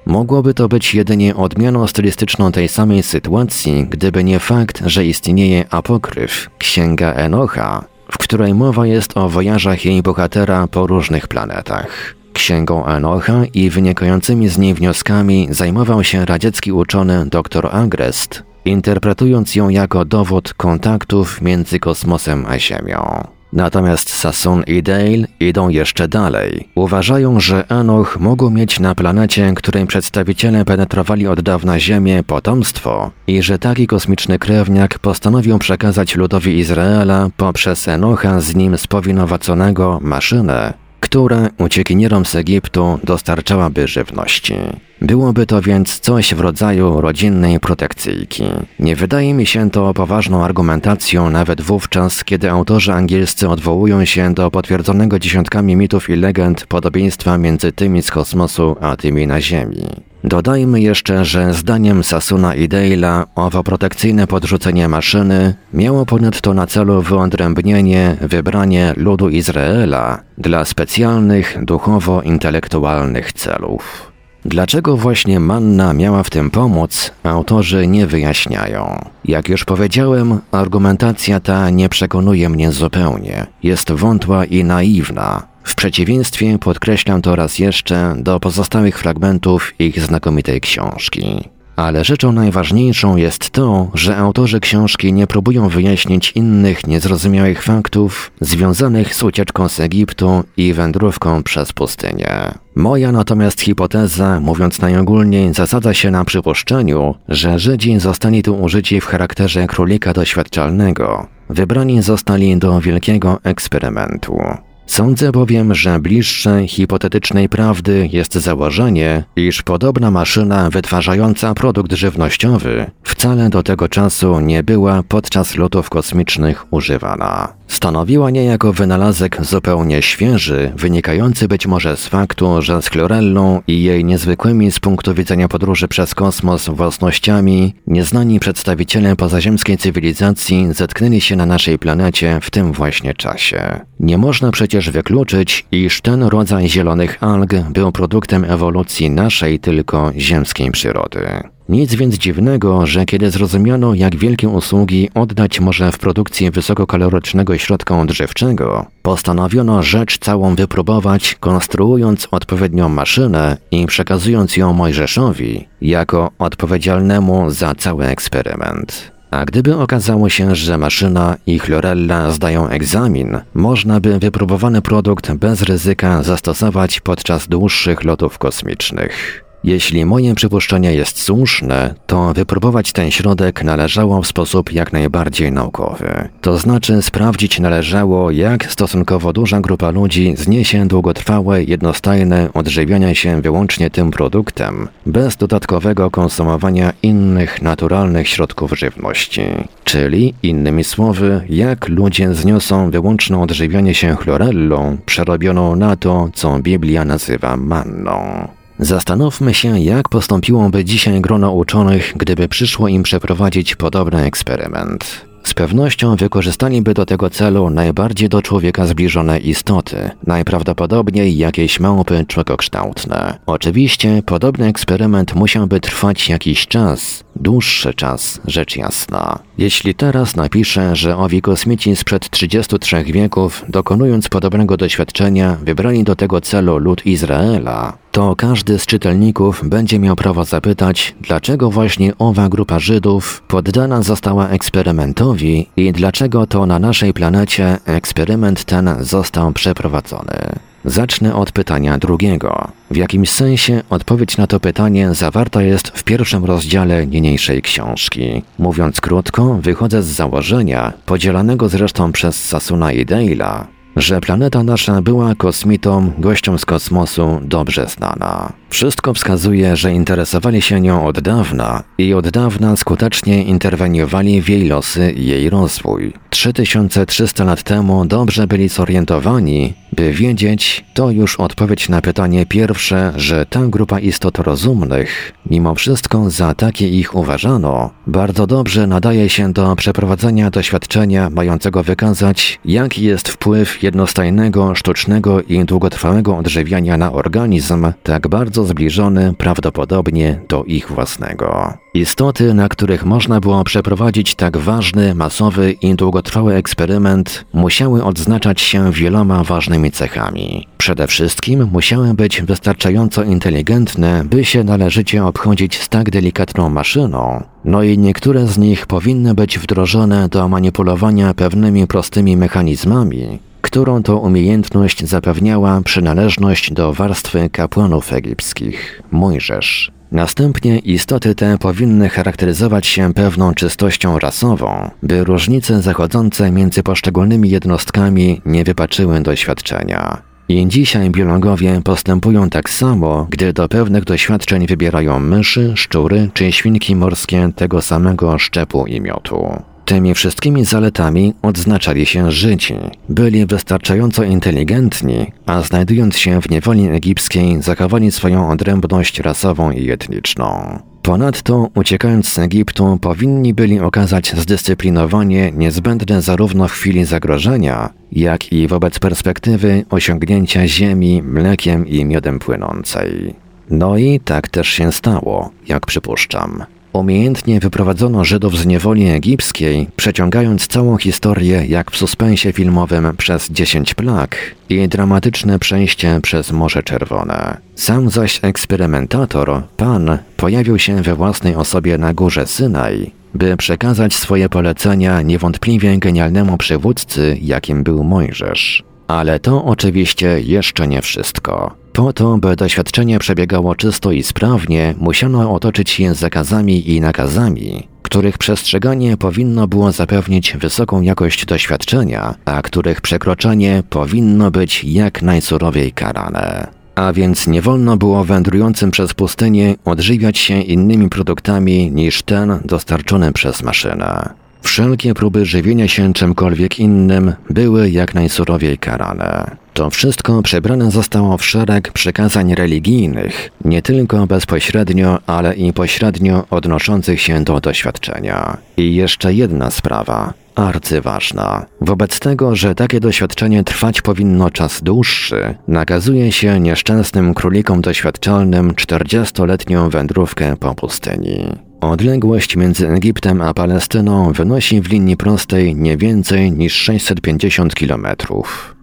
Mogłoby 0.05 0.53
to 0.53 0.67
być 0.67 0.95
jedynie 0.95 1.35
odmianą 1.35 1.87
stylistyczną 1.87 2.51
tej 2.51 2.67
samej 2.67 3.03
sytuacji, 3.03 3.87
gdyby 3.89 4.23
nie 4.23 4.39
fakt, 4.39 4.81
że 4.85 5.05
istnieje 5.05 5.65
apokryf, 5.69 6.49
księga 6.57 7.13
Enocha, 7.13 7.85
w 8.11 8.17
której 8.17 8.53
mowa 8.53 8.87
jest 8.87 9.17
o 9.17 9.29
wojażach 9.29 9.85
jej 9.85 10.01
bohatera 10.01 10.67
po 10.67 10.87
różnych 10.87 11.27
planetach. 11.27 12.15
Księgą 12.35 12.85
Enocha 12.85 13.45
i 13.53 13.69
wynikającymi 13.69 14.49
z 14.49 14.57
niej 14.57 14.73
wnioskami 14.73 15.47
zajmował 15.51 16.03
się 16.03 16.25
radziecki 16.25 16.71
uczony 16.71 17.25
dr 17.25 17.69
Agrest, 17.71 18.43
interpretując 18.65 19.55
ją 19.55 19.69
jako 19.69 20.05
dowód 20.05 20.53
kontaktów 20.53 21.41
między 21.41 21.79
kosmosem 21.79 22.45
a 22.47 22.59
Ziemią. 22.59 23.23
Natomiast 23.53 24.15
Sassoon 24.15 24.63
i 24.67 24.83
Dale 24.83 25.27
idą 25.39 25.69
jeszcze 25.69 26.07
dalej. 26.07 26.69
Uważają, 26.75 27.39
że 27.39 27.69
Enoch 27.69 28.17
mógł 28.19 28.49
mieć 28.49 28.79
na 28.79 28.95
planecie, 28.95 29.53
której 29.55 29.85
przedstawiciele 29.87 30.65
penetrowali 30.65 31.27
od 31.27 31.41
dawna 31.41 31.79
Ziemię, 31.79 32.23
potomstwo 32.27 33.11
i 33.27 33.43
że 33.43 33.59
taki 33.59 33.87
kosmiczny 33.87 34.39
krewniak 34.39 34.99
postanowił 34.99 35.59
przekazać 35.59 36.15
ludowi 36.15 36.57
Izraela 36.57 37.29
poprzez 37.37 37.87
Enocha 37.87 38.39
z 38.39 38.55
nim 38.55 38.77
spowinowaconego 38.77 39.99
maszynę, 40.01 40.84
która 41.15 41.49
uciekinierom 41.57 42.25
z 42.25 42.35
Egiptu 42.35 42.99
dostarczałaby 43.03 43.87
żywności. 43.87 44.55
Byłoby 45.01 45.45
to 45.45 45.61
więc 45.61 45.99
coś 45.99 46.33
w 46.33 46.39
rodzaju 46.39 47.01
rodzinnej 47.01 47.59
protekcyjki. 47.59 48.43
Nie 48.79 48.95
wydaje 48.95 49.33
mi 49.33 49.45
się 49.45 49.71
to 49.71 49.93
poważną 49.93 50.43
argumentacją 50.43 51.29
nawet 51.29 51.61
wówczas, 51.61 52.23
kiedy 52.23 52.51
autorzy 52.51 52.93
angielscy 52.93 53.49
odwołują 53.49 54.05
się 54.05 54.33
do 54.33 54.51
potwierdzonego 54.51 55.19
dziesiątkami 55.19 55.75
mitów 55.75 56.09
i 56.09 56.15
legend 56.15 56.65
podobieństwa 56.65 57.37
między 57.37 57.71
tymi 57.71 58.01
z 58.01 58.11
kosmosu 58.11 58.75
a 58.81 58.95
tymi 58.95 59.27
na 59.27 59.41
Ziemi. 59.41 59.85
Dodajmy 60.25 60.81
jeszcze, 60.81 61.25
że 61.25 61.53
zdaniem 61.53 62.03
Sasuna 62.03 62.55
i 62.55 62.69
Dale'a 62.69 63.23
owo 63.35 63.63
protekcyjne 63.63 64.27
podrzucenie 64.27 64.87
maszyny 64.87 65.55
miało 65.73 66.05
ponadto 66.05 66.53
na 66.53 66.67
celu 66.67 67.01
wyodrębnienie, 67.01 68.17
wybranie 68.21 68.93
ludu 68.97 69.29
Izraela 69.29 70.21
dla 70.37 70.65
specjalnych, 70.65 71.57
duchowo-intelektualnych 71.65 73.33
celów. 73.33 74.11
Dlaczego 74.45 74.97
właśnie 74.97 75.39
manna 75.39 75.93
miała 75.93 76.23
w 76.23 76.29
tym 76.29 76.51
pomóc, 76.51 77.11
autorzy 77.23 77.87
nie 77.87 78.07
wyjaśniają. 78.07 79.05
Jak 79.25 79.49
już 79.49 79.65
powiedziałem, 79.65 80.39
argumentacja 80.51 81.39
ta 81.39 81.69
nie 81.69 81.89
przekonuje 81.89 82.49
mnie 82.49 82.71
zupełnie. 82.71 83.47
Jest 83.63 83.91
wątła 83.91 84.45
i 84.45 84.63
naiwna. 84.63 85.54
W 85.65 85.75
przeciwieństwie, 85.75 86.59
podkreślam 86.59 87.21
to 87.21 87.35
raz 87.35 87.59
jeszcze, 87.59 88.15
do 88.17 88.39
pozostałych 88.39 88.99
fragmentów 88.99 89.73
ich 89.79 90.01
znakomitej 90.01 90.61
książki. 90.61 91.49
Ale 91.75 92.03
rzeczą 92.03 92.31
najważniejszą 92.31 93.15
jest 93.15 93.49
to, 93.49 93.91
że 93.93 94.17
autorzy 94.17 94.59
książki 94.59 95.13
nie 95.13 95.27
próbują 95.27 95.69
wyjaśnić 95.69 96.31
innych 96.31 96.87
niezrozumiałych 96.87 97.63
faktów 97.63 98.31
związanych 98.41 99.15
z 99.15 99.23
ucieczką 99.23 99.69
z 99.69 99.79
Egiptu 99.79 100.43
i 100.57 100.73
wędrówką 100.73 101.43
przez 101.43 101.73
pustynię. 101.73 102.53
Moja 102.75 103.11
natomiast 103.11 103.61
hipoteza, 103.61 104.39
mówiąc 104.39 104.81
najogólniej, 104.81 105.53
zasadza 105.53 105.93
się 105.93 106.11
na 106.11 106.25
przypuszczeniu, 106.25 107.15
że 107.29 107.59
Żydzi 107.59 107.99
zostali 107.99 108.43
tu 108.43 108.61
użyci 108.61 109.01
w 109.01 109.05
charakterze 109.05 109.67
królika 109.67 110.13
doświadczalnego. 110.13 111.27
Wybrani 111.49 112.01
zostali 112.01 112.57
do 112.57 112.81
wielkiego 112.81 113.39
eksperymentu. 113.43 114.37
Sądzę 114.87 115.31
bowiem, 115.31 115.75
że 115.75 115.99
bliższe 115.99 116.67
hipotetycznej 116.67 117.49
prawdy 117.49 118.09
jest 118.11 118.33
założenie, 118.33 119.23
iż 119.35 119.61
podobna 119.61 120.11
maszyna 120.11 120.69
wytwarzająca 120.69 121.53
produkt 121.53 121.93
żywnościowy 121.93 122.91
wcale 123.03 123.49
do 123.49 123.63
tego 123.63 123.89
czasu 123.89 124.39
nie 124.39 124.63
była 124.63 125.03
podczas 125.03 125.55
lotów 125.55 125.89
kosmicznych 125.89 126.73
używana. 126.73 127.53
Stanowiła 127.67 128.29
niejako 128.29 128.73
wynalazek 128.73 129.37
zupełnie 129.45 130.01
świeży, 130.01 130.71
wynikający 130.75 131.47
być 131.47 131.67
może 131.67 131.97
z 131.97 132.07
faktu, 132.07 132.61
że 132.61 132.81
z 132.81 132.87
chlorellą 132.87 133.61
i 133.67 133.83
jej 133.83 134.05
niezwykłymi 134.05 134.71
z 134.71 134.79
punktu 134.79 135.13
widzenia 135.13 135.47
podróży 135.47 135.87
przez 135.87 136.15
kosmos 136.15 136.69
własnościami 136.69 137.73
nieznani 137.87 138.39
przedstawiciele 138.39 139.15
pozaziemskiej 139.15 139.77
cywilizacji 139.77 140.73
zetknęli 140.73 141.21
się 141.21 141.35
na 141.35 141.45
naszej 141.45 141.79
planecie 141.79 142.39
w 142.41 142.49
tym 142.49 142.71
właśnie 142.71 143.13
czasie. 143.13 143.79
Nie 143.99 144.17
można 144.17 144.51
przecież 144.51 144.89
wykluczyć, 144.89 145.65
iż 145.71 146.01
ten 146.01 146.23
rodzaj 146.23 146.69
zielonych 146.69 147.17
alg 147.23 147.53
był 147.69 147.91
produktem 147.91 148.43
ewolucji 148.43 149.09
naszej 149.09 149.59
tylko 149.59 150.11
ziemskiej 150.17 150.71
przyrody. 150.71 151.54
Nic 151.69 151.95
więc 151.95 152.15
dziwnego, 152.15 152.85
że 152.85 153.05
kiedy 153.05 153.31
zrozumiano, 153.31 153.93
jak 153.93 154.15
wielkie 154.15 154.49
usługi 154.49 155.09
oddać 155.13 155.59
może 155.59 155.91
w 155.91 155.97
produkcji 155.97 156.51
wysokokalorycznego 156.51 157.57
środka 157.57 157.99
odżywczego, 157.99 158.85
postanowiono 159.01 159.83
rzecz 159.83 160.19
całą 160.19 160.55
wypróbować, 160.55 161.35
konstruując 161.39 162.27
odpowiednią 162.31 162.89
maszynę 162.89 163.57
i 163.71 163.85
przekazując 163.85 164.57
ją 164.57 164.73
Mojżeszowi 164.73 165.67
jako 165.81 166.31
odpowiedzialnemu 166.39 167.49
za 167.49 167.75
cały 167.75 168.05
eksperyment. 168.05 169.11
A 169.31 169.45
gdyby 169.45 169.77
okazało 169.77 170.29
się, 170.29 170.55
że 170.55 170.77
maszyna 170.77 171.37
i 171.45 171.59
chlorella 171.59 172.31
zdają 172.31 172.69
egzamin, 172.69 173.39
można 173.53 173.99
by 173.99 174.19
wypróbowany 174.19 174.81
produkt 174.81 175.33
bez 175.33 175.61
ryzyka 175.61 176.23
zastosować 176.23 176.99
podczas 176.99 177.47
dłuższych 177.47 178.03
lotów 178.03 178.37
kosmicznych. 178.37 179.44
Jeśli 179.65 180.05
moje 180.05 180.35
przypuszczenie 180.35 180.93
jest 180.93 181.21
słuszne, 181.21 181.93
to 182.07 182.33
wypróbować 182.33 182.91
ten 182.91 183.11
środek 183.11 183.63
należało 183.63 184.21
w 184.21 184.27
sposób 184.27 184.71
jak 184.71 184.93
najbardziej 184.93 185.51
naukowy. 185.51 186.29
To 186.41 186.57
znaczy 186.57 187.01
sprawdzić 187.01 187.59
należało, 187.59 188.31
jak 188.31 188.71
stosunkowo 188.71 189.33
duża 189.33 189.61
grupa 189.61 189.89
ludzi 189.89 190.33
zniesie 190.37 190.87
długotrwałe, 190.87 191.63
jednostajne 191.63 192.49
odżywiania 192.53 193.15
się 193.15 193.41
wyłącznie 193.41 193.89
tym 193.89 194.11
produktem, 194.11 194.87
bez 195.05 195.35
dodatkowego 195.35 196.11
konsumowania 196.11 196.93
innych 197.03 197.61
naturalnych 197.61 198.27
środków 198.27 198.71
żywności. 198.79 199.41
Czyli, 199.83 200.33
innymi 200.43 200.83
słowy, 200.83 201.41
jak 201.49 201.87
ludzie 201.87 202.33
zniosą 202.33 202.91
wyłączne 202.91 203.41
odżywianie 203.41 203.93
się 203.93 204.15
chlorellą, 204.15 204.97
przerobioną 205.05 205.75
na 205.75 205.95
to, 205.95 206.29
co 206.33 206.59
Biblia 206.59 207.05
nazywa 207.05 207.57
manną. 207.57 208.47
Zastanówmy 208.79 209.53
się, 209.53 209.79
jak 209.79 210.09
postąpiłoby 210.09 210.85
dzisiaj 210.85 211.21
grono 211.21 211.51
uczonych, 211.51 212.13
gdyby 212.15 212.47
przyszło 212.47 212.87
im 212.87 213.03
przeprowadzić 213.03 213.75
podobny 213.75 214.23
eksperyment. 214.23 215.25
Z 215.45 215.53
pewnością 215.53 216.15
wykorzystaliby 216.15 216.93
do 216.93 217.05
tego 217.05 217.29
celu 217.29 217.69
najbardziej 217.69 218.29
do 218.29 218.41
człowieka 218.41 218.85
zbliżone 218.85 219.39
istoty, 219.39 220.09
najprawdopodobniej 220.27 221.37
jakieś 221.37 221.79
małpy 221.79 222.25
człowiekokształtne. 222.27 223.37
Oczywiście 223.45 224.23
podobny 224.25 224.67
eksperyment 224.67 225.35
musiałby 225.35 225.79
trwać 225.79 226.29
jakiś 226.29 226.67
czas, 226.67 227.23
dłuższy 227.35 227.93
czas, 227.93 228.41
rzecz 228.47 228.75
jasna. 228.75 229.39
Jeśli 229.57 229.95
teraz 229.95 230.35
napiszę, 230.35 230.95
że 230.95 231.17
owi 231.17 231.41
kosmici 231.41 231.95
sprzed 231.95 232.29
33 232.29 233.03
wieków, 233.03 233.65
dokonując 233.69 234.29
podobnego 234.29 234.77
doświadczenia, 234.77 235.57
wybrali 235.63 236.03
do 236.03 236.15
tego 236.15 236.41
celu 236.41 236.77
lud 236.77 237.05
Izraela, 237.05 237.97
to 238.15 238.35
każdy 238.35 238.79
z 238.79 238.85
czytelników 238.85 239.61
będzie 239.65 239.99
miał 239.99 240.15
prawo 240.15 240.45
zapytać, 240.45 241.15
dlaczego 241.21 241.71
właśnie 241.71 242.17
owa 242.17 242.49
grupa 242.49 242.79
Żydów 242.79 243.43
poddana 243.47 244.01
została 244.01 244.49
eksperymentowi 244.49 245.69
i 245.77 245.91
dlaczego 245.93 246.47
to 246.47 246.65
na 246.65 246.79
naszej 246.79 247.13
planecie 247.13 247.77
eksperyment 247.85 248.65
ten 248.65 248.95
został 248.99 249.51
przeprowadzony. 249.53 250.37
Zacznę 250.85 251.35
od 251.35 251.51
pytania 251.51 251.97
drugiego. 251.97 252.67
W 252.91 252.95
jakimś 252.95 253.29
sensie 253.29 253.83
odpowiedź 253.89 254.37
na 254.37 254.47
to 254.47 254.59
pytanie 254.59 255.13
zawarta 255.13 255.61
jest 255.61 255.87
w 255.87 256.03
pierwszym 256.03 256.45
rozdziale 256.45 257.07
niniejszej 257.07 257.61
książki. 257.61 258.43
Mówiąc 258.59 259.01
krótko, 259.01 259.57
wychodzę 259.61 260.03
z 260.03 260.07
założenia, 260.07 260.93
podzielanego 261.05 261.69
zresztą 261.69 262.11
przez 262.11 262.45
Sasuna 262.45 262.91
i 262.91 263.05
Dale'a, 263.05 263.74
że 263.95 264.21
planeta 264.21 264.63
nasza 264.63 265.01
była 265.01 265.35
kosmitom, 265.35 266.11
gościom 266.17 266.59
z 266.59 266.65
kosmosu 266.65 267.39
dobrze 267.43 267.87
znana. 267.87 268.53
Wszystko 268.75 269.13
wskazuje, 269.13 269.75
że 269.75 269.91
interesowali 269.91 270.61
się 270.61 270.81
nią 270.81 271.05
od 271.05 271.19
dawna 271.19 271.83
i 271.97 272.13
od 272.13 272.29
dawna 272.29 272.75
skutecznie 272.75 273.43
interweniowali 273.43 274.41
w 274.41 274.49
jej 274.49 274.67
losy 274.67 275.11
i 275.11 275.25
jej 275.25 275.49
rozwój. 275.49 276.13
3300 276.29 277.43
lat 277.43 277.63
temu 277.63 278.05
dobrze 278.05 278.47
byli 278.47 278.69
zorientowani, 278.69 279.73
by 279.93 280.13
wiedzieć, 280.13 280.85
to 280.93 281.11
już 281.11 281.35
odpowiedź 281.35 281.89
na 281.89 282.01
pytanie 282.01 282.45
pierwsze, 282.45 283.13
że 283.15 283.45
ta 283.45 283.67
grupa 283.67 283.99
istot 283.99 284.39
rozumnych, 284.39 285.33
mimo 285.49 285.75
wszystko 285.75 286.29
za 286.29 286.53
takie 286.53 286.89
ich 286.89 287.15
uważano, 287.15 287.89
bardzo 288.07 288.47
dobrze 288.47 288.87
nadaje 288.87 289.29
się 289.29 289.53
do 289.53 289.75
przeprowadzenia 289.75 290.49
doświadczenia 290.49 291.29
mającego 291.29 291.83
wykazać, 291.83 292.59
jaki 292.65 293.03
jest 293.03 293.29
wpływ 293.29 293.83
jednostajnego, 293.83 294.75
sztucznego 294.75 295.41
i 295.41 295.65
długotrwałego 295.65 296.37
odżywiania 296.37 296.97
na 296.97 297.11
organizm 297.11 297.91
tak 298.03 298.27
bardzo 298.27 298.64
zbliżony 298.65 299.33
prawdopodobnie 299.37 300.39
do 300.49 300.63
ich 300.63 300.91
własnego. 300.91 301.73
Istoty, 301.93 302.53
na 302.53 302.69
których 302.69 303.05
można 303.05 303.39
było 303.39 303.63
przeprowadzić 303.63 304.35
tak 304.35 304.57
ważny, 304.57 305.15
masowy 305.15 305.71
i 305.71 305.95
długotrwały 305.95 306.53
eksperyment, 306.53 307.45
musiały 307.53 308.03
odznaczać 308.03 308.61
się 308.61 308.91
wieloma 308.91 309.43
ważnymi 309.43 309.91
cechami. 309.91 310.67
Przede 310.77 311.07
wszystkim 311.07 311.69
musiały 311.71 312.13
być 312.13 312.41
wystarczająco 312.41 313.23
inteligentne, 313.23 314.23
by 314.23 314.45
się 314.45 314.63
należycie 314.63 315.25
obchodzić 315.25 315.81
z 315.81 315.89
tak 315.89 316.09
delikatną 316.09 316.69
maszyną, 316.69 317.43
no 317.65 317.83
i 317.83 317.97
niektóre 317.97 318.47
z 318.47 318.57
nich 318.57 318.87
powinny 318.87 319.33
być 319.33 319.59
wdrożone 319.59 320.29
do 320.29 320.49
manipulowania 320.49 321.33
pewnymi 321.33 321.87
prostymi 321.87 322.37
mechanizmami, 322.37 323.39
którą 323.65 324.03
to 324.03 324.17
umiejętność 324.17 325.05
zapewniała 325.05 325.81
przynależność 325.81 326.73
do 326.73 326.93
warstwy 326.93 327.49
kapłanów 327.49 328.13
egipskich, 328.13 329.01
Mojżesz. 329.11 329.91
Następnie 330.11 330.79
istoty 330.79 331.35
te 331.35 331.57
powinny 331.57 332.09
charakteryzować 332.09 332.87
się 332.87 333.13
pewną 333.13 333.53
czystością 333.53 334.19
rasową, 334.19 334.89
by 335.03 335.23
różnice 335.23 335.81
zachodzące 335.81 336.51
między 336.51 336.83
poszczególnymi 336.83 337.49
jednostkami 337.49 338.41
nie 338.45 338.63
wypaczyły 338.63 339.21
doświadczenia. 339.21 340.21
I 340.49 340.67
dzisiaj 340.67 341.09
biologowie 341.09 341.81
postępują 341.83 342.49
tak 342.49 342.69
samo, 342.69 343.27
gdy 343.29 343.53
do 343.53 343.67
pewnych 343.67 344.03
doświadczeń 344.03 344.67
wybierają 344.67 345.19
myszy, 345.19 345.73
szczury 345.75 346.29
czy 346.33 346.51
świnki 346.51 346.95
morskie 346.95 347.49
tego 347.55 347.81
samego 347.81 348.39
szczepu 348.39 348.85
i 348.85 349.01
miotu. 349.01 349.74
Tymi 349.85 350.13
wszystkimi 350.13 350.65
zaletami 350.65 351.33
odznaczali 351.41 352.05
się 352.05 352.31
Żydzi. 352.31 352.75
Byli 353.09 353.45
wystarczająco 353.45 354.23
inteligentni, 354.23 355.31
a 355.45 355.61
znajdując 355.61 356.17
się 356.17 356.41
w 356.41 356.49
niewoli 356.49 356.87
egipskiej, 356.87 357.61
zachowali 357.61 358.11
swoją 358.11 358.49
odrębność 358.49 359.19
rasową 359.19 359.71
i 359.71 359.91
etniczną. 359.91 360.79
Ponadto, 361.01 361.69
uciekając 361.75 362.29
z 362.29 362.39
Egiptu, 362.39 362.97
powinni 363.01 363.53
byli 363.53 363.79
okazać 363.79 364.33
zdyscyplinowanie 364.37 365.51
niezbędne 365.51 366.21
zarówno 366.21 366.67
w 366.67 366.71
chwili 366.71 367.05
zagrożenia, 367.05 367.89
jak 368.11 368.53
i 368.53 368.67
wobec 368.67 368.99
perspektywy 368.99 369.85
osiągnięcia 369.89 370.67
ziemi 370.67 371.21
mlekiem 371.23 371.87
i 371.87 372.05
miodem 372.05 372.39
płynącej. 372.39 373.35
No 373.69 373.97
i 373.97 374.19
tak 374.19 374.49
też 374.49 374.67
się 374.67 374.91
stało, 374.91 375.49
jak 375.67 375.85
przypuszczam. 375.85 376.65
Umiejętnie 376.95 377.59
wyprowadzono 377.59 378.23
Żydów 378.23 378.57
z 378.57 378.65
niewoli 378.65 379.09
egipskiej, 379.09 379.87
przeciągając 379.95 380.67
całą 380.67 380.97
historię 380.97 381.65
jak 381.65 381.91
w 381.91 381.97
suspensie 381.97 382.53
filmowym 382.53 383.17
przez 383.17 383.51
dziesięć 383.51 383.93
plag 383.93 384.37
i 384.69 384.87
dramatyczne 384.87 385.59
przejście 385.59 386.19
przez 386.21 386.51
Morze 386.51 386.83
Czerwone. 386.83 387.57
Sam 387.75 388.09
zaś 388.09 388.39
eksperymentator, 388.43 389.63
Pan, 389.77 390.17
pojawił 390.37 390.79
się 390.79 391.01
we 391.01 391.15
własnej 391.15 391.55
osobie 391.55 391.97
na 391.97 392.13
górze 392.13 392.47
Synaj, 392.47 393.11
by 393.33 393.57
przekazać 393.57 394.13
swoje 394.13 394.49
polecenia 394.49 395.21
niewątpliwie 395.21 395.97
genialnemu 395.97 396.57
przywódcy, 396.57 397.37
jakim 397.41 397.83
był 397.83 398.03
Mojżesz. 398.03 398.83
Ale 399.07 399.39
to 399.39 399.65
oczywiście 399.65 400.41
jeszcze 400.41 400.87
nie 400.87 401.01
wszystko. 401.01 401.84
Po 401.95 402.13
to, 402.13 402.37
by 402.37 402.55
doświadczenie 402.55 403.19
przebiegało 403.19 403.75
czysto 403.75 404.11
i 404.11 404.23
sprawnie, 404.23 404.95
musiano 404.97 405.53
otoczyć 405.53 405.99
je 405.99 406.15
zakazami 406.15 406.91
i 406.91 407.01
nakazami, 407.01 407.87
których 408.01 408.37
przestrzeganie 408.37 409.17
powinno 409.17 409.67
było 409.67 409.91
zapewnić 409.91 410.57
wysoką 410.57 411.01
jakość 411.01 411.45
doświadczenia, 411.45 412.35
a 412.45 412.61
których 412.61 413.01
przekroczenie 413.01 413.83
powinno 413.89 414.51
być 414.51 414.83
jak 414.83 415.21
najsurowiej 415.21 415.91
karane. 415.91 416.67
A 416.95 417.13
więc 417.13 417.47
nie 417.47 417.61
wolno 417.61 417.97
było 417.97 418.23
wędrującym 418.23 418.91
przez 418.91 419.13
pustynię 419.13 419.75
odżywiać 419.85 420.37
się 420.37 420.61
innymi 420.61 421.09
produktami 421.09 421.91
niż 421.91 422.23
ten 422.23 422.59
dostarczony 422.65 423.33
przez 423.33 423.63
maszynę. 423.63 424.44
Wszelkie 424.65 425.13
próby 425.13 425.45
żywienia 425.45 425.87
się 425.87 426.13
czymkolwiek 426.13 426.79
innym 426.79 427.33
były 427.49 427.89
jak 427.89 428.13
najsurowiej 428.13 428.77
karane. 428.77 429.55
To 429.73 429.89
wszystko 429.89 430.41
przebrane 430.41 430.91
zostało 430.91 431.37
w 431.37 431.45
szereg 431.45 431.91
przykazań 431.91 432.55
religijnych, 432.55 433.51
nie 433.65 433.81
tylko 433.81 434.27
bezpośrednio, 434.27 435.19
ale 435.27 435.55
i 435.55 435.73
pośrednio 435.73 436.45
odnoszących 436.49 437.21
się 437.21 437.43
do 437.43 437.59
doświadczenia. 437.59 438.57
I 438.77 438.95
jeszcze 438.95 439.33
jedna 439.33 439.71
sprawa, 439.71 440.33
arcyważna. 440.55 441.65
Wobec 441.81 442.19
tego, 442.19 442.55
że 442.55 442.75
takie 442.75 442.99
doświadczenie 442.99 443.63
trwać 443.63 444.01
powinno 444.01 444.49
czas 444.49 444.83
dłuższy, 444.83 445.55
nakazuje 445.67 446.31
się 446.31 446.59
nieszczęsnym 446.59 447.33
królikom 447.33 447.81
doświadczalnym 447.81 448.71
40-letnią 448.71 449.89
wędrówkę 449.89 450.55
po 450.57 450.75
pustyni. 450.75 451.45
Odległość 451.91 452.55
między 452.55 452.89
Egiptem 452.89 453.41
a 453.41 453.53
Palestyną 453.53 454.31
wynosi 454.31 454.81
w 454.81 454.89
linii 454.89 455.17
prostej 455.17 455.75
nie 455.75 455.97
więcej 455.97 456.51
niż 456.51 456.73
650 456.73 457.75
km, 457.75 458.07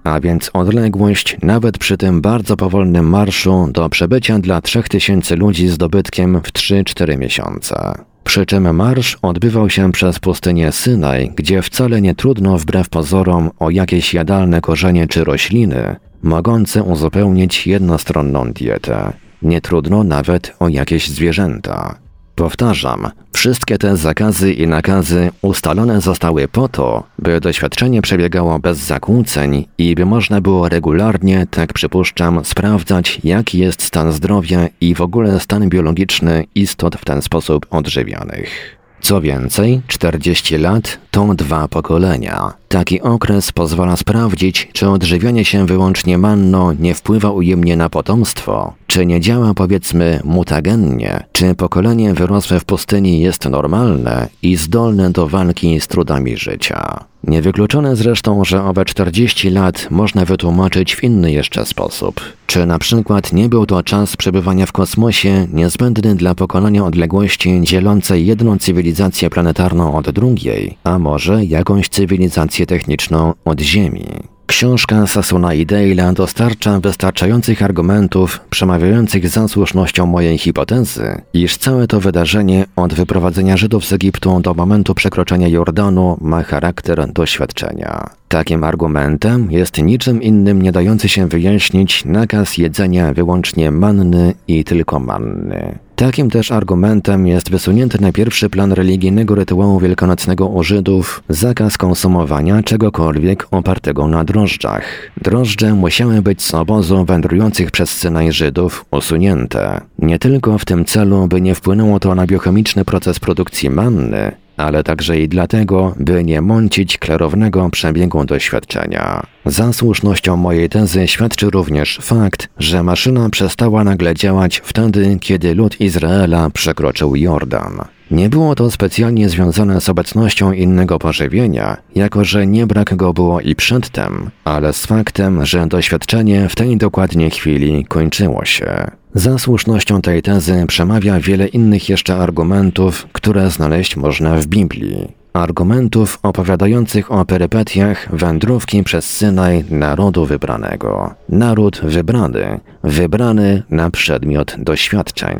a 0.04 0.20
więc 0.20 0.50
odległość 0.52 1.36
nawet 1.42 1.78
przy 1.78 1.96
tym 1.96 2.20
bardzo 2.20 2.56
powolnym 2.56 3.08
marszu 3.08 3.68
do 3.72 3.88
przebycia 3.88 4.38
dla 4.38 4.60
3000 4.60 5.36
ludzi 5.36 5.68
z 5.68 5.78
dobytkiem 5.78 6.40
w 6.44 6.52
3-4 6.52 7.18
miesiące. 7.18 7.92
Przy 8.24 8.46
czym 8.46 8.76
marsz 8.76 9.18
odbywał 9.22 9.70
się 9.70 9.92
przez 9.92 10.18
pustynię 10.18 10.72
Synaj, 10.72 11.32
gdzie 11.36 11.62
wcale 11.62 12.00
nie 12.00 12.14
trudno 12.14 12.58
wbrew 12.58 12.88
pozorom 12.88 13.50
o 13.58 13.70
jakieś 13.70 14.14
jadalne 14.14 14.60
korzenie 14.60 15.06
czy 15.06 15.24
rośliny, 15.24 15.96
mogące 16.22 16.82
uzupełnić 16.82 17.66
jednostronną 17.66 18.52
dietę. 18.52 19.12
Nie 19.42 19.60
trudno 19.60 20.04
nawet 20.04 20.54
o 20.58 20.68
jakieś 20.68 21.08
zwierzęta. 21.08 22.01
Powtarzam, 22.34 23.10
wszystkie 23.32 23.78
te 23.78 23.96
zakazy 23.96 24.52
i 24.52 24.66
nakazy 24.66 25.30
ustalone 25.42 26.00
zostały 26.00 26.48
po 26.48 26.68
to, 26.68 27.04
by 27.18 27.40
doświadczenie 27.40 28.02
przebiegało 28.02 28.58
bez 28.58 28.78
zakłóceń 28.78 29.66
i 29.78 29.94
by 29.94 30.06
można 30.06 30.40
było 30.40 30.68
regularnie, 30.68 31.46
tak 31.50 31.72
przypuszczam, 31.72 32.44
sprawdzać, 32.44 33.20
jaki 33.24 33.58
jest 33.58 33.82
stan 33.82 34.12
zdrowia 34.12 34.68
i 34.80 34.94
w 34.94 35.00
ogóle 35.00 35.40
stan 35.40 35.68
biologiczny 35.68 36.44
istot 36.54 36.96
w 36.96 37.04
ten 37.04 37.22
sposób 37.22 37.66
odżywianych. 37.70 38.76
Co 39.00 39.20
więcej, 39.20 39.80
40 39.86 40.58
lat 40.58 40.98
to 41.12 41.34
dwa 41.34 41.68
pokolenia. 41.68 42.52
Taki 42.68 43.00
okres 43.00 43.52
pozwala 43.52 43.96
sprawdzić, 43.96 44.68
czy 44.72 44.88
odżywianie 44.88 45.44
się 45.44 45.66
wyłącznie 45.66 46.18
manno 46.18 46.72
nie 46.72 46.94
wpływa 46.94 47.30
ujemnie 47.30 47.76
na 47.76 47.88
potomstwo, 47.88 48.72
czy 48.86 49.06
nie 49.06 49.20
działa 49.20 49.54
powiedzmy 49.54 50.20
mutagennie, 50.24 51.24
czy 51.32 51.54
pokolenie 51.54 52.14
wyrosłe 52.14 52.60
w 52.60 52.64
pustyni 52.64 53.20
jest 53.20 53.48
normalne 53.48 54.28
i 54.42 54.56
zdolne 54.56 55.10
do 55.10 55.28
walki 55.28 55.80
z 55.80 55.86
trudami 55.86 56.36
życia. 56.36 57.04
Niewykluczone 57.24 57.96
zresztą, 57.96 58.44
że 58.44 58.64
owe 58.64 58.84
40 58.84 59.50
lat 59.50 59.86
można 59.90 60.24
wytłumaczyć 60.24 60.94
w 60.94 61.04
inny 61.04 61.32
jeszcze 61.32 61.66
sposób. 61.66 62.20
Czy 62.46 62.66
na 62.66 62.78
przykład 62.78 63.32
nie 63.32 63.48
był 63.48 63.66
to 63.66 63.82
czas 63.82 64.16
przebywania 64.16 64.66
w 64.66 64.72
kosmosie 64.72 65.46
niezbędny 65.52 66.14
dla 66.14 66.34
pokonania 66.34 66.84
odległości 66.84 67.60
dzielącej 67.62 68.26
jedną 68.26 68.58
cywilizację 68.58 69.30
planetarną 69.30 69.96
od 69.96 70.10
drugiej, 70.10 70.76
a 70.84 70.98
może 71.02 71.44
jakąś 71.44 71.88
cywilizację 71.88 72.66
techniczną 72.66 73.34
od 73.44 73.60
Ziemi? 73.60 74.06
Książka 74.46 75.06
Sasuna 75.06 75.54
i 75.54 75.66
Dale'a 75.66 76.12
dostarcza 76.12 76.80
wystarczających 76.80 77.62
argumentów 77.62 78.40
przemawiających 78.50 79.28
za 79.28 79.48
słusznością 79.48 80.06
mojej 80.06 80.38
hipotezy, 80.38 81.22
iż 81.34 81.56
całe 81.56 81.86
to 81.86 82.00
wydarzenie 82.00 82.64
od 82.76 82.94
wyprowadzenia 82.94 83.56
Żydów 83.56 83.84
z 83.84 83.92
Egiptu 83.92 84.40
do 84.40 84.54
momentu 84.54 84.94
przekroczenia 84.94 85.48
Jordanu 85.48 86.16
ma 86.20 86.42
charakter 86.42 87.12
doświadczenia. 87.12 88.10
Takim 88.28 88.64
argumentem 88.64 89.52
jest 89.52 89.78
niczym 89.78 90.22
innym 90.22 90.62
nie 90.62 90.72
dający 90.72 91.08
się 91.08 91.28
wyjaśnić 91.28 92.04
nakaz 92.04 92.58
jedzenia 92.58 93.14
wyłącznie 93.14 93.70
manny 93.70 94.34
i 94.48 94.64
tylko 94.64 95.00
manny. 95.00 95.78
Takim 96.02 96.30
też 96.30 96.52
argumentem 96.52 97.26
jest 97.26 97.50
wysunięty 97.50 98.00
na 98.00 98.12
pierwszy 98.12 98.50
plan 98.50 98.72
religijnego 98.72 99.34
rytuału 99.34 99.80
wielkanocnego 99.80 100.46
u 100.46 100.62
Żydów 100.62 101.22
zakaz 101.28 101.78
konsumowania 101.78 102.62
czegokolwiek 102.62 103.46
opartego 103.50 104.08
na 104.08 104.24
drożdżach. 104.24 104.84
Drożdże 105.16 105.74
musiały 105.74 106.22
być 106.22 106.42
z 106.42 106.54
obozu 106.54 107.04
wędrujących 107.04 107.70
przez 107.70 107.90
Synaj 107.90 108.32
Żydów 108.32 108.84
usunięte. 108.90 109.80
Nie 109.98 110.18
tylko 110.18 110.58
w 110.58 110.64
tym 110.64 110.84
celu, 110.84 111.28
by 111.28 111.40
nie 111.40 111.54
wpłynęło 111.54 112.00
to 112.00 112.14
na 112.14 112.26
biochemiczny 112.26 112.84
proces 112.84 113.20
produkcji 113.20 113.70
manny, 113.70 114.32
ale 114.62 114.84
także 114.84 115.20
i 115.20 115.28
dlatego, 115.28 115.94
by 115.96 116.24
nie 116.24 116.40
mącić 116.40 116.98
klarownego 116.98 117.70
przebiegu 117.70 118.24
doświadczenia. 118.24 119.22
Za 119.46 119.72
słusznością 119.72 120.36
mojej 120.36 120.68
tezy 120.68 121.08
świadczy 121.08 121.50
również 121.50 121.98
fakt, 122.02 122.48
że 122.58 122.82
maszyna 122.82 123.30
przestała 123.30 123.84
nagle 123.84 124.14
działać 124.14 124.60
wtedy, 124.64 125.16
kiedy 125.20 125.54
lud 125.54 125.80
Izraela 125.80 126.50
przekroczył 126.50 127.16
Jordan. 127.16 127.72
Nie 128.10 128.28
było 128.28 128.54
to 128.54 128.70
specjalnie 128.70 129.28
związane 129.28 129.80
z 129.80 129.88
obecnością 129.88 130.52
innego 130.52 130.98
pożywienia, 130.98 131.76
jako 131.94 132.24
że 132.24 132.46
nie 132.46 132.66
brak 132.66 132.94
go 132.96 133.12
było 133.12 133.40
i 133.40 133.54
przedtem, 133.54 134.30
ale 134.44 134.72
z 134.72 134.86
faktem, 134.86 135.46
że 135.46 135.66
doświadczenie 135.66 136.48
w 136.48 136.56
tej 136.56 136.76
dokładnie 136.76 137.30
chwili 137.30 137.84
kończyło 137.84 138.44
się. 138.44 138.90
Za 139.14 139.38
słusznością 139.38 140.02
tej 140.02 140.22
tezy 140.22 140.64
przemawia 140.68 141.20
wiele 141.20 141.46
innych 141.48 141.88
jeszcze 141.88 142.16
argumentów, 142.16 143.06
które 143.12 143.50
znaleźć 143.50 143.96
można 143.96 144.36
w 144.36 144.46
Biblii. 144.46 145.12
Argumentów 145.32 146.18
opowiadających 146.22 147.12
o 147.12 147.24
perypetiach 147.24 148.16
wędrówki 148.16 148.82
przez 148.82 149.10
Synaj 149.10 149.64
narodu 149.70 150.26
wybranego. 150.26 151.14
Naród 151.28 151.80
wybrany, 151.84 152.60
wybrany 152.84 153.62
na 153.70 153.90
przedmiot 153.90 154.56
doświadczeń. 154.58 155.38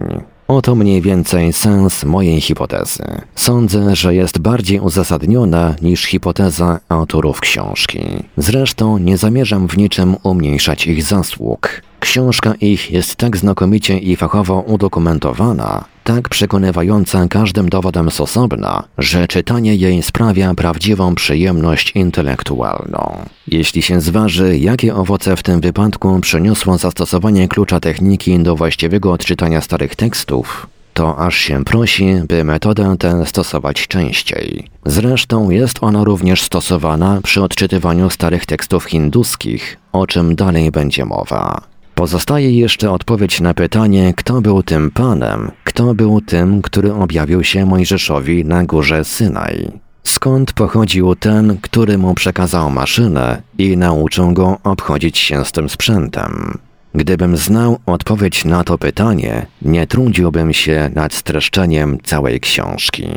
Oto 0.49 0.75
mniej 0.75 1.03
więcej 1.03 1.53
sens 1.53 2.05
mojej 2.05 2.41
hipotezy. 2.41 3.05
Sądzę, 3.35 3.97
że 3.97 4.15
jest 4.15 4.39
bardziej 4.39 4.81
uzasadniona 4.81 5.75
niż 5.83 6.05
hipoteza 6.05 6.81
autorów 6.89 7.41
książki. 7.41 8.01
Zresztą 8.37 8.99
nie 8.99 9.17
zamierzam 9.17 9.69
w 9.69 9.77
niczym 9.77 10.17
umniejszać 10.23 10.87
ich 10.87 11.03
zasług. 11.03 11.83
Książka 12.03 12.55
ich 12.61 12.91
jest 12.91 13.17
tak 13.17 13.37
znakomicie 13.37 13.99
i 13.99 14.17
fachowo 14.17 14.61
udokumentowana, 14.61 15.85
tak 16.05 16.29
przekonywająca 16.29 17.29
każdym 17.29 17.69
dowodem 17.69 18.11
z 18.11 18.21
osobna, 18.21 18.85
że 18.99 19.29
czytanie 19.29 19.77
jej 19.77 20.03
sprawia 20.03 20.55
prawdziwą 20.55 21.15
przyjemność 21.15 21.93
intelektualną. 21.95 23.19
Jeśli 23.49 23.83
się 23.83 24.01
zważy, 24.01 24.59
jakie 24.59 24.95
owoce 24.95 25.37
w 25.37 25.43
tym 25.43 25.61
wypadku 25.61 26.21
przyniosło 26.21 26.79
zastosowanie 26.79 27.49
klucza 27.49 27.81
techniki 27.81 28.38
do 28.38 28.57
właściwego 28.57 29.12
odczytania 29.12 29.61
starych 29.61 29.97
tekstów, 29.97 30.67
to 30.95 31.19
aż 31.19 31.37
się 31.37 31.65
prosi, 31.65 32.15
by 32.29 32.45
metodę 32.45 32.97
tę 32.99 33.27
stosować 33.27 33.88
częściej. 33.88 34.69
Zresztą 34.87 35.51
jest 35.51 35.79
ona 35.81 36.05
również 36.05 36.43
stosowana 36.43 37.21
przy 37.23 37.43
odczytywaniu 37.43 38.11
starych 38.11 38.47
tekstów 38.47 38.85
hinduskich, 38.85 39.77
o 39.93 40.07
czym 40.07 40.35
dalej 40.37 40.71
będzie 40.71 41.05
mowa. 41.05 41.72
Pozostaje 41.95 42.59
jeszcze 42.59 42.91
odpowiedź 42.91 43.41
na 43.41 43.55
pytanie, 43.55 44.15
kto 44.17 44.41
był 44.41 44.63
tym 44.63 44.91
Panem, 44.91 45.51
kto 45.65 45.95
był 45.95 46.21
tym, 46.21 46.63
który 46.63 46.95
objawił 46.95 47.45
się 47.45 47.67
Mojżeszowi 47.67 48.45
na 48.45 48.65
górze 48.65 49.05
Synaj. 49.05 49.73
Skąd 50.05 50.53
pochodził 50.53 51.15
ten, 51.15 51.59
który 51.61 51.99
mu 51.99 52.15
przekazał 52.15 52.71
maszynę 52.71 53.43
i 53.59 53.77
nauczył 53.77 54.33
go 54.33 54.59
obchodzić 54.65 55.19
się 55.19 55.45
z 55.45 55.53
tym 55.53 55.69
sprzętem? 55.69 56.59
Gdybym 56.95 57.37
znał 57.37 57.79
odpowiedź 57.87 58.45
na 58.45 58.65
to 58.65 58.79
pytanie, 58.79 59.47
nie 59.63 59.87
trudziłbym 59.87 60.53
się 60.53 60.91
nad 60.95 61.15
streszczeniem 61.15 61.99
całej 62.03 62.41
książki. 62.41 63.09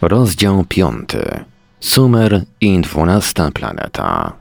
Rozdział 0.00 0.64
piąty. 0.68 1.44
Sumer 1.84 2.42
i 2.60 2.80
dwunasta 2.80 3.50
planeta. 3.50 4.32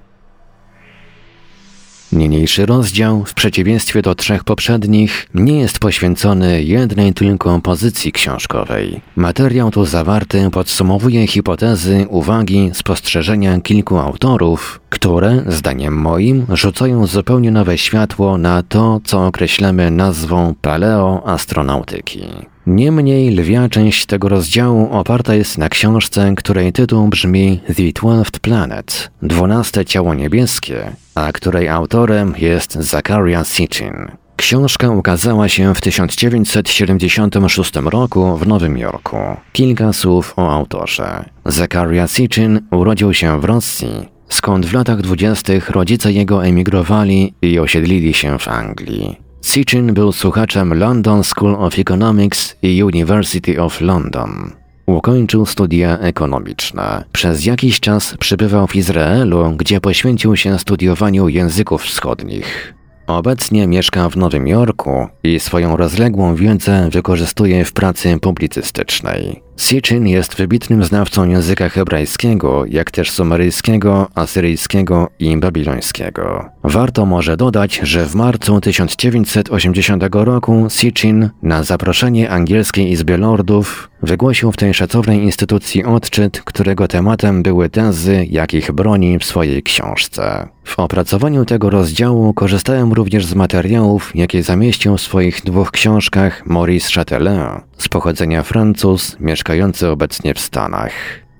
Niniejszy 2.12 2.66
rozdział, 2.66 3.26
w 3.26 3.34
przeciwieństwie 3.34 4.02
do 4.02 4.16
trzech 4.16 4.44
poprzednich, 4.44 5.30
nie 5.34 5.60
jest 5.60 5.80
poświęcony 5.80 6.64
jednej 6.64 7.14
tylko 7.14 7.60
pozycji 7.60 8.12
książkowej. 8.12 9.02
Materiał 9.16 9.72
tu 9.72 9.86
zawarty 9.86 10.50
podsumowuje 10.52 11.28
hipotezy, 11.28 12.06
uwagi, 12.10 12.72
spostrzeżenia 12.74 13.62
kilku 13.62 13.98
autorów, 13.98 14.82
które, 14.90 15.44
zdaniem 15.48 15.94
moim, 15.98 16.46
rzucają 16.50 17.08
zupełnie 17.08 17.52
nowe 17.52 17.78
światło 17.78 18.38
na 18.38 18.64
to, 18.64 19.02
co 19.04 19.26
określamy 19.26 19.92
nazwą 19.92 20.56
paleoastronautyki. 20.62 22.53
Niemniej 22.67 23.30
lwia 23.30 23.69
część 23.69 24.06
tego 24.06 24.30
rozdziału 24.30 24.88
oparta 24.91 25.36
jest 25.36 25.58
na 25.58 25.69
książce, 25.69 26.34
której 26.36 26.73
tytuł 26.73 27.08
brzmi 27.08 27.60
The 27.67 27.93
Twelfth 27.93 28.39
Planet, 28.39 29.12
dwunaste 29.21 29.86
ciało 29.86 30.13
niebieskie, 30.13 30.91
a 31.15 31.32
której 31.32 31.69
autorem 31.69 32.34
jest 32.38 32.73
Zachariah 32.73 33.47
Sitchin. 33.47 34.12
Książka 34.36 34.89
ukazała 34.89 35.49
się 35.49 35.76
w 35.76 35.82
1976 35.82 37.76
roku 37.76 38.38
w 38.38 38.47
Nowym 38.47 38.78
Jorku. 38.78 39.17
Kilka 39.54 39.93
słów 39.93 40.34
o 40.38 40.52
autorze. 40.52 41.26
Zachariah 41.45 42.12
Sitchin 42.12 42.60
urodził 42.71 43.13
się 43.13 43.41
w 43.41 43.43
Rosji, 43.43 44.10
skąd 44.30 44.65
w 44.65 44.73
latach 44.73 45.02
dwudziestych 45.02 45.69
rodzice 45.69 46.12
jego 46.12 46.45
emigrowali 46.45 47.34
i 47.41 47.60
osiedlili 47.60 48.13
się 48.13 48.39
w 48.39 48.47
Anglii. 48.47 49.23
Sitchin 49.44 49.94
był 49.94 50.12
słuchaczem 50.12 50.74
London 50.74 51.24
School 51.24 51.56
of 51.56 51.80
Economics 51.80 52.56
i 52.62 52.84
University 52.84 53.62
of 53.62 53.82
London. 53.82 54.52
Ukończył 54.86 55.46
studia 55.46 56.00
ekonomiczne. 56.00 57.04
Przez 57.12 57.46
jakiś 57.46 57.80
czas 57.80 58.18
przybywał 58.20 58.68
w 58.68 58.76
Izraelu, 58.76 59.54
gdzie 59.58 59.82
poświęcił 59.82 60.36
się 60.36 60.60
studiowaniu 60.60 61.30
języków 61.30 61.84
wschodnich. 61.84 62.74
Obecnie 63.08 63.68
mieszka 63.68 64.10
w 64.10 64.18
Nowym 64.18 64.48
Jorku 64.48 65.08
i 65.24 65.40
swoją 65.40 65.78
rozległą 65.78 66.36
wiedzę 66.36 66.90
wykorzystuje 66.92 67.66
w 67.66 67.74
pracy 67.74 68.20
publicystycznej. 68.22 69.44
Sitchin 69.58 70.08
jest 70.08 70.36
wybitnym 70.36 70.84
znawcą 70.84 71.30
języka 71.30 71.70
hebrajskiego, 71.70 72.66
jak 72.68 72.92
też 72.92 73.12
sumeryjskiego, 73.12 74.08
asyryjskiego 74.16 75.10
i 75.20 75.38
babilońskiego. 75.38 76.50
Warto 76.63 77.06
może 77.06 77.38
dodać, 77.38 77.80
że 77.84 78.06
w 78.06 78.16
marcu 78.16 78.62
1980 78.62 80.04
roku 80.12 80.68
Sitchin 80.70 81.30
na 81.42 81.63
zaproszenie 81.63 82.30
Angielskiej 82.30 82.92
Izby 82.92 83.18
Lordów 83.18 83.89
wygłosił 84.04 84.52
w 84.52 84.58
tej 84.58 84.74
szacownej 84.74 85.20
instytucji 85.20 85.84
odczyt, 85.84 86.42
którego 86.42 86.88
tematem 86.88 87.44
były 87.44 87.70
tezy, 87.70 88.26
jakich 88.30 88.72
broni 88.72 89.20
w 89.20 89.26
swojej 89.26 89.63
książce. 89.63 90.48
W 90.63 90.80
opracowaniu 90.80 91.46
tego 91.46 91.70
rozdziału 91.70 92.34
korzystałem 92.34 92.94
również 92.94 93.26
z 93.26 93.36
materiałów, 93.36 94.12
jakie 94.16 94.44
zamieścił 94.44 94.98
w 94.98 95.02
swoich 95.02 95.42
dwóch 95.44 95.72
książkach 95.72 96.46
Maurice 96.46 96.89
Châtelain, 96.89 97.62
z 97.78 97.90
pochodzenia 97.90 98.44
Francuz, 98.44 99.18
mieszkający 99.20 99.90
obecnie 99.90 100.34
w 100.34 100.40
Stanach. 100.40 100.92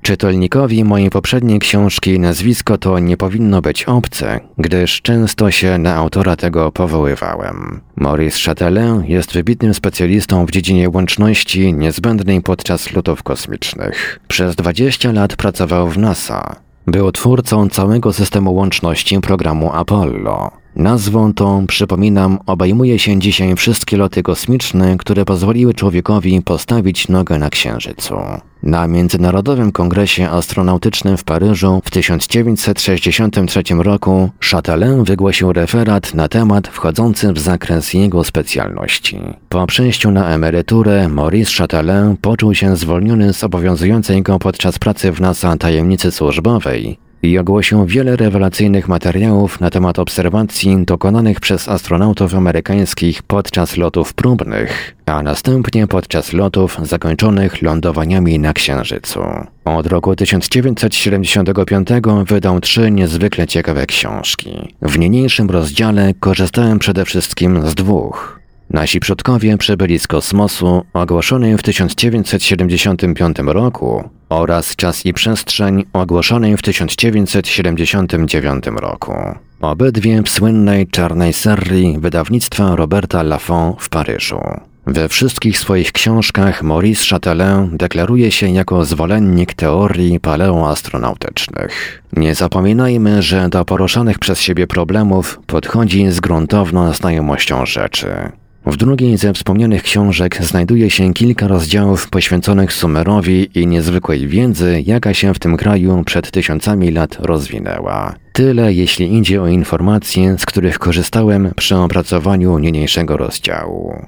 Czytelnikowi 0.04 0.84
mojej 0.84 1.10
poprzedniej 1.10 1.60
książki 1.60 2.20
nazwisko 2.20 2.78
to 2.78 3.00
nie 3.00 3.18
powinno 3.18 3.62
być 3.62 3.84
obce, 3.84 4.40
gdyż 4.58 5.02
często 5.02 5.52
się 5.52 5.78
na 5.78 5.96
autora 5.96 6.36
tego 6.36 6.72
powoływałem. 6.72 7.82
Maurice 7.96 8.38
Châtelain 8.38 9.04
jest 9.08 9.34
wybitnym 9.34 9.74
specjalistą 9.74 10.46
w 10.46 10.52
dziedzinie 10.52 10.90
łączności 10.90 11.74
niezbędnej 11.74 12.42
podczas 12.42 12.94
lotów 12.94 13.24
kosmicznych. 13.24 14.20
Przez 14.28 14.56
20 14.56 15.12
lat 15.12 15.36
pracował 15.36 15.90
w 15.90 15.98
NASA. 15.98 16.56
Był 16.88 17.12
twórcą 17.12 17.70
całego 17.70 18.14
systemu 18.14 18.54
łączności 18.54 19.20
programu 19.22 19.74
Apollo. 19.74 20.63
Nazwą 20.76 21.34
tą, 21.34 21.68
przypominam, 21.68 22.40
obejmuje 22.46 23.00
się 23.00 23.20
dzisiaj 23.20 23.56
wszystkie 23.56 23.98
loty 23.98 24.24
kosmiczne, 24.24 24.98
które 24.98 25.26
pozwoliły 25.26 25.74
człowiekowi 25.74 26.42
postawić 26.42 27.08
nogę 27.08 27.40
na 27.40 27.50
Księżycu. 27.50 28.16
Na 28.64 28.88
Międzynarodowym 28.88 29.72
Kongresie 29.72 30.30
Astronautycznym 30.30 31.18
w 31.18 31.24
Paryżu 31.24 31.82
w 31.86 31.92
1963 31.92 33.64
roku 33.78 34.30
Châtelain 34.42 35.06
wygłosił 35.06 35.54
referat 35.54 36.14
na 36.14 36.28
temat 36.28 36.68
wchodzący 36.68 37.34
w 37.34 37.40
zakres 37.40 37.94
jego 37.94 38.24
specjalności. 38.24 39.20
Po 39.50 39.68
przejściu 39.68 40.12
na 40.12 40.30
emeryturę 40.30 41.10
Maurice 41.10 41.52
Châtelain 41.52 42.16
poczuł 42.22 42.56
się 42.56 42.76
zwolniony 42.76 43.34
z 43.34 43.44
obowiązującej 43.44 44.22
go 44.22 44.40
podczas 44.40 44.80
pracy 44.80 45.12
w 45.12 45.22
NASA 45.22 45.58
tajemnicy 45.58 46.12
służbowej 46.12 47.03
i 47.24 47.38
ogłosił 47.38 47.86
wiele 47.86 48.16
rewelacyjnych 48.16 48.88
materiałów 48.88 49.60
na 49.60 49.70
temat 49.70 50.00
obserwacji 50.00 50.86
dokonanych 50.86 51.40
przez 51.40 51.70
astronautów 51.70 52.36
amerykańskich 52.36 53.24
podczas 53.24 53.78
lotów 53.78 54.14
próbnych, 54.14 54.96
a 55.06 55.24
następnie 55.24 55.88
podczas 55.88 56.34
lotów 56.34 56.78
zakończonych 56.82 57.62
lądowaniami 57.62 58.40
na 58.40 58.54
Księżycu. 58.54 59.22
Od 59.66 59.88
roku 59.88 60.16
1975 60.16 61.88
wydał 62.26 62.60
trzy 62.60 62.92
niezwykle 62.92 63.48
ciekawe 63.48 63.86
książki. 63.86 64.76
W 64.82 65.00
niniejszym 65.00 65.50
rozdziale 65.50 66.14
korzystałem 66.20 66.80
przede 66.80 67.06
wszystkim 67.06 67.68
z 67.68 67.76
dwóch. 67.76 68.43
Nasi 68.70 69.00
przodkowie 69.00 69.58
przybyli 69.58 70.00
z 70.00 70.08
kosmosu, 70.08 70.86
ogłoszonej 70.94 71.58
w 71.58 71.64
1975 71.64 73.38
roku, 73.46 74.10
oraz 74.30 74.76
Czas 74.76 75.06
i 75.06 75.14
Przestrzeń, 75.14 75.86
ogłoszonej 75.94 76.58
w 76.58 76.62
1979 76.62 78.66
roku. 78.76 79.14
Obydwie 79.62 80.22
w 80.22 80.30
słynnej 80.30 80.88
czarnej 80.88 81.34
serii 81.34 82.00
wydawnictwa 82.00 82.76
Roberta 82.76 83.24
Laffont 83.24 83.82
w 83.82 83.90
Paryżu. 83.90 84.40
We 84.88 85.10
wszystkich 85.10 85.58
swoich 85.58 85.92
książkach 85.92 86.64
Maurice 86.64 87.04
Châtelain 87.04 87.78
deklaruje 87.78 88.32
się 88.32 88.50
jako 88.50 88.86
zwolennik 88.86 89.54
teorii 89.54 90.20
paleoastronautycznych. 90.20 92.04
Nie 92.14 92.36
zapominajmy, 92.36 93.22
że 93.22 93.50
do 93.50 93.66
poruszanych 93.66 94.20
przez 94.20 94.42
siebie 94.42 94.68
problemów 94.68 95.40
podchodzi 95.48 96.12
z 96.12 96.20
gruntowną 96.20 96.94
znajomością 96.94 97.66
rzeczy. 97.66 98.32
W 98.66 98.78
drugiej 98.78 99.18
ze 99.18 99.34
wspomnianych 99.34 99.84
książek 99.84 100.44
znajduje 100.44 100.90
się 100.90 101.14
kilka 101.14 101.48
rozdziałów 101.48 102.10
poświęconych 102.10 102.74
Sumerowi 102.74 103.60
i 103.60 103.68
niezwykłej 103.68 104.28
wiedzy, 104.28 104.84
jaka 104.86 105.14
się 105.14 105.34
w 105.34 105.40
tym 105.40 105.58
kraju 105.58 106.04
przed 106.06 106.32
tysiącami 106.32 106.92
lat 106.92 107.18
rozwinęła. 107.20 108.16
Tyle 108.34 108.74
jeśli 108.74 109.18
idzie 109.18 109.42
o 109.42 109.48
informacje, 109.48 110.36
z 110.40 110.46
których 110.46 110.80
korzystałem 110.80 111.52
przy 111.56 111.76
opracowaniu 111.76 112.60
niniejszego 112.60 113.18
rozdziału. 113.18 114.06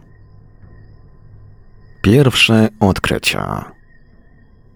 Pierwsze 2.02 2.70
odkrycia. 2.80 3.66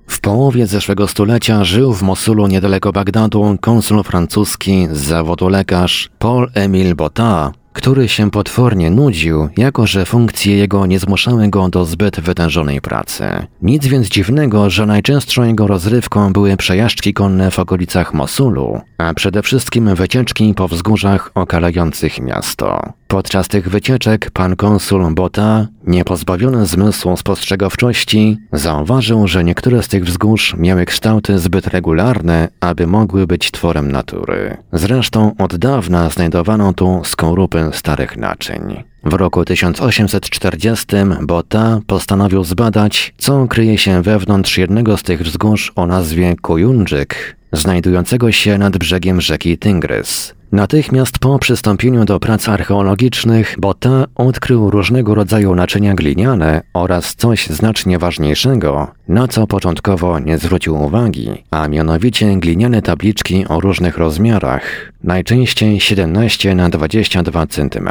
W 0.08 0.20
połowie 0.20 0.68
zeszłego 0.68 1.08
stulecia 1.08 1.64
żył 1.64 1.94
w 1.94 2.02
Mosulu 2.02 2.48
niedaleko 2.48 2.92
Bagdadu 2.92 3.58
konsul 3.62 4.04
francuski 4.04 4.88
z 4.92 4.98
zawodu 4.98 5.50
lekarz 5.50 6.10
Paul 6.20 6.50
Emile 6.54 6.96
Botta, 6.96 7.52
który 7.80 8.08
się 8.08 8.32
potwornie 8.32 8.92
nudził, 8.92 9.50
jako 9.58 9.88
że 9.88 10.06
funkcje 10.06 10.58
jego 10.58 10.86
nie 10.86 11.00
zmuszały 11.00 11.48
go 11.48 11.70
do 11.70 11.86
zbyt 11.86 12.20
wytężonej 12.20 12.82
pracy. 12.82 13.24
Nic 13.62 13.88
więc 13.88 14.08
dziwnego, 14.08 14.70
że 14.70 14.86
najczęstszą 14.86 15.44
jego 15.44 15.68
rozrywką 15.68 16.34
były 16.34 16.58
przejażdżki 16.58 17.14
konne 17.14 17.52
w 17.52 17.60
okolicach 17.60 18.14
Mosulu, 18.14 18.82
a 18.98 19.14
przede 19.14 19.42
wszystkim 19.42 19.96
wycieczki 19.96 20.54
po 20.54 20.68
wzgórzach 20.68 21.32
okalających 21.36 22.22
miasto. 22.22 22.94
Podczas 23.08 23.48
tych 23.48 23.70
wycieczek 23.70 24.32
pan 24.32 24.56
konsul 24.56 25.14
Bota, 25.14 25.68
niepozbawiony 25.88 26.66
zmysłu 26.66 27.18
spostrzegawczości, 27.18 28.38
zauważył, 28.54 29.28
że 29.28 29.44
niektóre 29.44 29.84
z 29.84 29.88
tych 29.88 30.06
wzgórz 30.06 30.56
miały 30.58 30.86
kształty 30.86 31.40
zbyt 31.40 31.68
regularne, 31.68 32.48
aby 32.60 32.88
mogły 32.88 33.28
być 33.28 33.52
tworem 33.52 33.92
natury. 33.92 34.58
Zresztą 34.74 35.36
od 35.38 35.56
dawna 35.56 36.10
znajdowano 36.10 36.74
tu 36.74 37.02
skorupy 37.04 37.69
starych 37.74 38.18
naczyń. 38.18 38.84
W 39.04 39.14
roku 39.14 39.46
1840 39.46 40.86
Bota 41.22 41.80
postanowił 41.88 42.44
zbadać, 42.44 43.14
co 43.18 43.48
kryje 43.48 43.78
się 43.78 44.02
wewnątrz 44.02 44.58
jednego 44.58 44.98
z 44.98 45.04
tych 45.04 45.22
wzgórz 45.22 45.72
o 45.76 45.86
nazwie 45.86 46.36
Kujundżyk, 46.42 47.36
znajdującego 47.54 48.32
się 48.32 48.58
nad 48.58 48.78
brzegiem 48.78 49.22
rzeki 49.22 49.58
Tygrys. 49.58 50.39
Natychmiast 50.52 51.20
po 51.20 51.40
przystąpieniu 51.40 52.06
do 52.06 52.20
prac 52.20 52.50
archeologicznych 52.50 53.56
Botta 53.60 54.06
odkrył 54.16 54.70
różnego 54.70 55.16
rodzaju 55.16 55.56
naczynia 55.56 55.94
gliniane 55.94 56.62
oraz 56.74 57.16
coś 57.16 57.48
znacznie 57.48 58.00
ważniejszego, 58.00 58.88
na 59.08 59.28
co 59.28 59.48
początkowo 59.48 60.20
nie 60.20 60.38
zwrócił 60.38 60.82
uwagi, 60.82 61.44
a 61.52 61.68
mianowicie 61.68 62.36
gliniane 62.36 62.82
tabliczki 62.82 63.48
o 63.48 63.60
różnych 63.60 63.98
rozmiarach, 63.98 64.92
najczęściej 65.04 65.80
17 65.80 66.56
na 66.56 66.70
22 66.70 67.48
cm. 67.48 67.90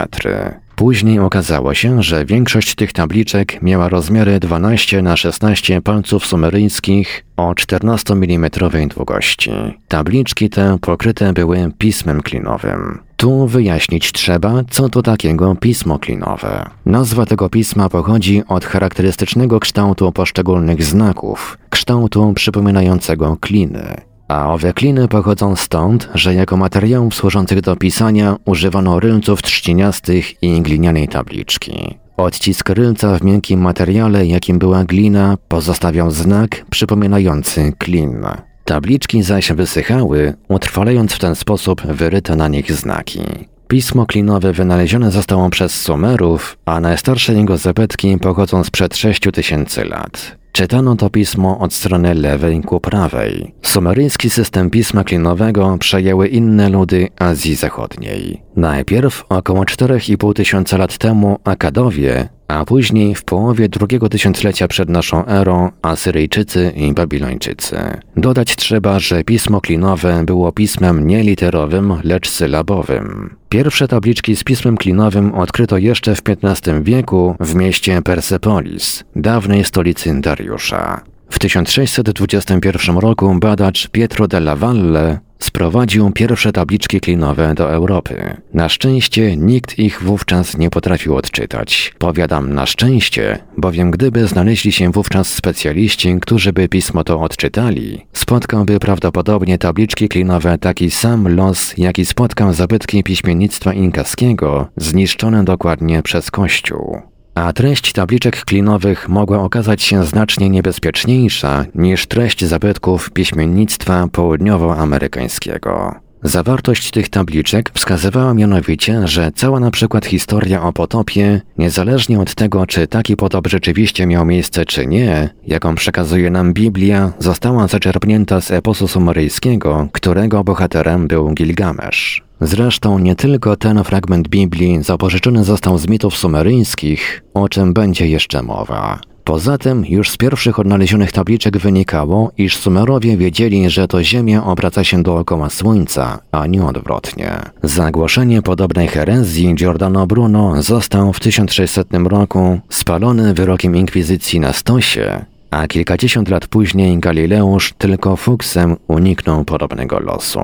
Później 0.79 1.19
okazało 1.19 1.75
się, 1.75 2.03
że 2.03 2.25
większość 2.25 2.75
tych 2.75 2.93
tabliczek 2.93 3.63
miała 3.63 3.89
rozmiary 3.89 4.41
12 4.41 5.03
na 5.03 5.17
16 5.17 5.83
palców 5.83 6.27
sumeryjskich 6.27 7.25
o 7.37 7.55
14 7.55 8.15
mm 8.15 8.51
długości. 8.97 9.51
Tabliczki 9.89 10.51
te 10.51 10.79
pokryte 10.81 11.33
były 11.33 11.71
pismem 11.79 12.23
klinowym. 12.23 12.99
Tu 13.17 13.47
wyjaśnić 13.47 14.13
trzeba, 14.13 14.53
co 14.71 14.89
to 14.89 15.03
takiego 15.03 15.55
pismo 15.55 15.99
klinowe. 15.99 16.71
Nazwa 16.87 17.27
tego 17.27 17.49
pisma 17.49 17.89
pochodzi 17.89 18.43
od 18.49 18.65
charakterystycznego 18.65 19.61
kształtu 19.61 20.13
poszczególnych 20.13 20.85
znaków, 20.85 21.59
kształtu 21.71 22.33
przypominającego 22.35 23.37
kliny. 23.41 24.08
A 24.29 24.53
owe 24.53 24.73
kliny 24.73 25.09
pochodzą 25.09 25.57
stąd, 25.57 26.09
że 26.15 26.35
jako 26.35 26.57
materiałów 26.57 27.15
służących 27.15 27.61
do 27.61 27.77
pisania 27.77 28.37
używano 28.45 29.01
rylców 29.01 29.43
trzciniastych 29.43 30.43
i 30.43 30.63
glinianej 30.63 31.09
tabliczki. 31.09 31.95
Odcisk 32.17 32.69
rylca 32.69 33.19
w 33.19 33.23
miękkim 33.23 33.61
materiale, 33.61 34.27
jakim 34.27 34.59
była 34.59 34.85
glina, 34.85 35.37
pozostawiał 35.49 36.11
znak 36.11 36.65
przypominający 36.71 37.73
klin. 37.79 38.27
Tabliczki 38.65 39.23
zaś 39.23 39.53
wysychały, 39.53 40.35
utrwalając 40.49 41.13
w 41.13 41.19
ten 41.19 41.35
sposób 41.35 41.83
wyryte 41.83 42.37
na 42.37 42.49
nich 42.49 42.73
znaki. 42.73 43.21
Pismo 43.69 44.07
klinowe 44.07 44.53
wynalezione 44.53 45.11
zostało 45.11 45.51
przez 45.51 45.81
Sumerów, 45.81 46.59
a 46.65 46.81
najstarsze 46.81 47.35
jego 47.35 47.57
zapetki 47.57 48.19
pochodzą 48.19 48.65
sprzed 48.65 48.97
6000 48.97 49.85
lat. 49.85 50.38
Czytano 50.53 50.97
to 50.97 51.11
pismo 51.11 51.59
od 51.59 51.75
strony 51.75 52.15
lewej 52.15 52.61
ku 52.61 52.81
prawej. 52.81 53.55
Sumeryjski 53.63 54.31
system 54.31 54.71
pisma 54.71 55.05
klinowego 55.05 55.77
przejęły 55.79 56.29
inne 56.29 56.69
ludy 56.69 57.09
Azji 57.19 57.55
Zachodniej. 57.55 58.43
Najpierw 58.59 59.25
około 59.29 59.63
4,5 59.63 60.35
tysiąca 60.35 60.77
lat 60.77 60.99
temu 60.99 61.39
Akadowie, 61.45 62.29
a 62.49 62.65
później 62.65 63.15
w 63.15 63.25
połowie 63.25 63.69
drugiego 63.69 64.09
tysiąclecia 64.09 64.69
przed 64.69 64.89
naszą 64.89 65.27
erą 65.27 65.71
Asyryjczycy 65.83 66.73
i 66.77 66.93
Babilończycy. 66.93 67.77
Dodać 68.17 68.57
trzeba, 68.57 68.99
że 68.99 69.25
pismo 69.25 69.61
klinowe 69.61 70.25
było 70.25 70.53
pismem 70.53 71.07
nie 71.07 71.23
literowym, 71.23 71.95
lecz 72.05 72.31
sylabowym. 72.31 73.37
Pierwsze 73.49 73.89
tabliczki 73.89 74.37
z 74.37 74.45
pismem 74.45 74.77
klinowym 74.77 75.35
odkryto 75.35 75.79
jeszcze 75.79 76.15
w 76.15 76.23
XV 76.27 76.83
wieku 76.83 77.35
w 77.41 77.55
mieście 77.55 78.03
Persepolis, 78.03 79.05
dawnej 79.17 79.65
stolicy 79.65 80.21
Dariusza. 80.21 81.01
W 81.31 81.39
1621 81.39 82.99
roku 82.99 83.35
badacz 83.41 83.89
Pietro 83.89 84.29
della 84.29 84.57
Valle 84.57 85.19
sprowadził 85.39 86.11
pierwsze 86.11 86.53
tabliczki 86.53 87.01
klinowe 87.01 87.55
do 87.55 87.73
Europy. 87.73 88.37
Na 88.55 88.69
szczęście 88.69 89.37
nikt 89.37 89.79
ich 89.79 90.03
wówczas 90.03 90.59
nie 90.59 90.71
potrafił 90.71 91.17
odczytać. 91.17 91.95
Powiadam 91.99 92.55
na 92.55 92.67
szczęście, 92.67 93.39
bowiem 93.57 93.91
gdyby 93.91 94.27
znaleźli 94.27 94.73
się 94.73 94.91
wówczas 94.91 95.35
specjaliści, 95.35 96.17
którzy 96.21 96.53
by 96.53 96.69
pismo 96.69 97.05
to 97.05 97.21
odczytali, 97.21 98.07
spotkałby 98.13 98.79
prawdopodobnie 98.79 99.59
tabliczki 99.59 100.09
klinowe 100.09 100.59
taki 100.59 100.91
sam 100.91 101.37
los, 101.37 101.75
jaki 101.77 102.07
spotkał 102.07 102.53
zabytki 102.53 103.05
piśmiennictwa 103.05 103.73
inkaskiego, 103.73 104.69
zniszczone 104.77 105.45
dokładnie 105.45 106.03
przez 106.03 106.31
Kościół 106.31 107.03
a 107.45 107.53
treść 107.53 107.93
tabliczek 107.93 108.45
klinowych 108.45 109.09
mogła 109.09 109.39
okazać 109.39 109.83
się 109.83 110.05
znacznie 110.05 110.51
niebezpieczniejsza 110.51 111.65
niż 111.75 112.07
treść 112.07 112.45
zabytków 112.45 113.11
piśmiennictwa 113.11 114.09
południowoamerykańskiego. 114.13 115.95
Zawartość 116.23 116.91
tych 116.91 117.09
tabliczek 117.09 117.71
wskazywała 117.75 118.35
mianowicie, 118.35 119.09
że 119.09 119.33
cała 119.35 119.61
na 119.61 119.71
przykład 119.71 120.07
historia 120.07 120.63
o 120.63 120.73
potopie, 120.73 121.41
niezależnie 121.59 122.21
od 122.21 122.35
tego, 122.35 122.67
czy 122.67 122.87
taki 122.87 123.17
potop 123.17 123.47
rzeczywiście 123.47 124.07
miał 124.07 124.27
miejsce 124.27 124.67
czy 124.67 124.87
nie, 124.87 125.31
jaką 125.47 125.75
przekazuje 125.75 126.31
nam 126.31 126.53
Biblia, 126.53 127.13
została 127.19 127.69
zaczerpnięta 127.69 128.41
z 128.41 128.51
eposu 128.51 128.89
sumeryjskiego, 128.89 129.89
którego 129.93 130.45
bohaterem 130.45 131.09
był 131.09 131.31
Gilgamesz. 131.35 132.28
Zresztą 132.41 132.99
nie 132.99 133.17
tylko 133.17 133.57
ten 133.57 133.85
fragment 133.85 134.29
Biblii 134.29 134.83
zapożyczony 134.83 135.45
został 135.45 135.79
z 135.79 135.89
mitów 135.89 136.19
sumeryjskich, 136.19 137.23
o 137.35 137.49
czym 137.49 137.73
będzie 137.73 138.07
jeszcze 138.07 138.43
mowa. 138.43 139.01
Poza 139.29 139.59
tym 139.59 139.85
już 139.87 140.11
z 140.11 140.17
pierwszych 140.17 140.59
odnalezionych 140.59 141.13
tabliczek 141.13 141.59
wynikało, 141.59 142.33
iż 142.39 142.57
Sumerowie 142.57 143.17
wiedzieli, 143.17 143.71
że 143.71 143.89
to 143.89 144.03
Ziemia 144.05 144.45
obraca 144.45 144.85
się 144.85 145.03
dookoła 145.03 145.51
Słońca, 145.51 146.19
a 146.33 146.47
nie 146.47 146.65
odwrotnie. 146.67 147.41
Zagłoszenie 147.63 148.43
podobnej 148.43 148.89
herezji 148.89 149.55
Giordano 149.55 150.07
Bruno 150.07 150.63
został 150.63 151.13
w 151.13 151.21
1600 151.21 151.89
roku 152.05 152.61
spalony 152.69 153.35
wyrokiem 153.35 153.77
inkwizycji 153.77 154.41
na 154.41 154.53
stosie, 154.53 155.25
a 155.51 155.67
kilkadziesiąt 155.67 156.29
lat 156.29 156.47
później 156.47 156.99
Galileusz 156.99 157.73
tylko 157.79 158.17
fuksem 158.17 158.77
uniknął 158.87 159.45
podobnego 159.45 160.01
losu. 160.01 160.41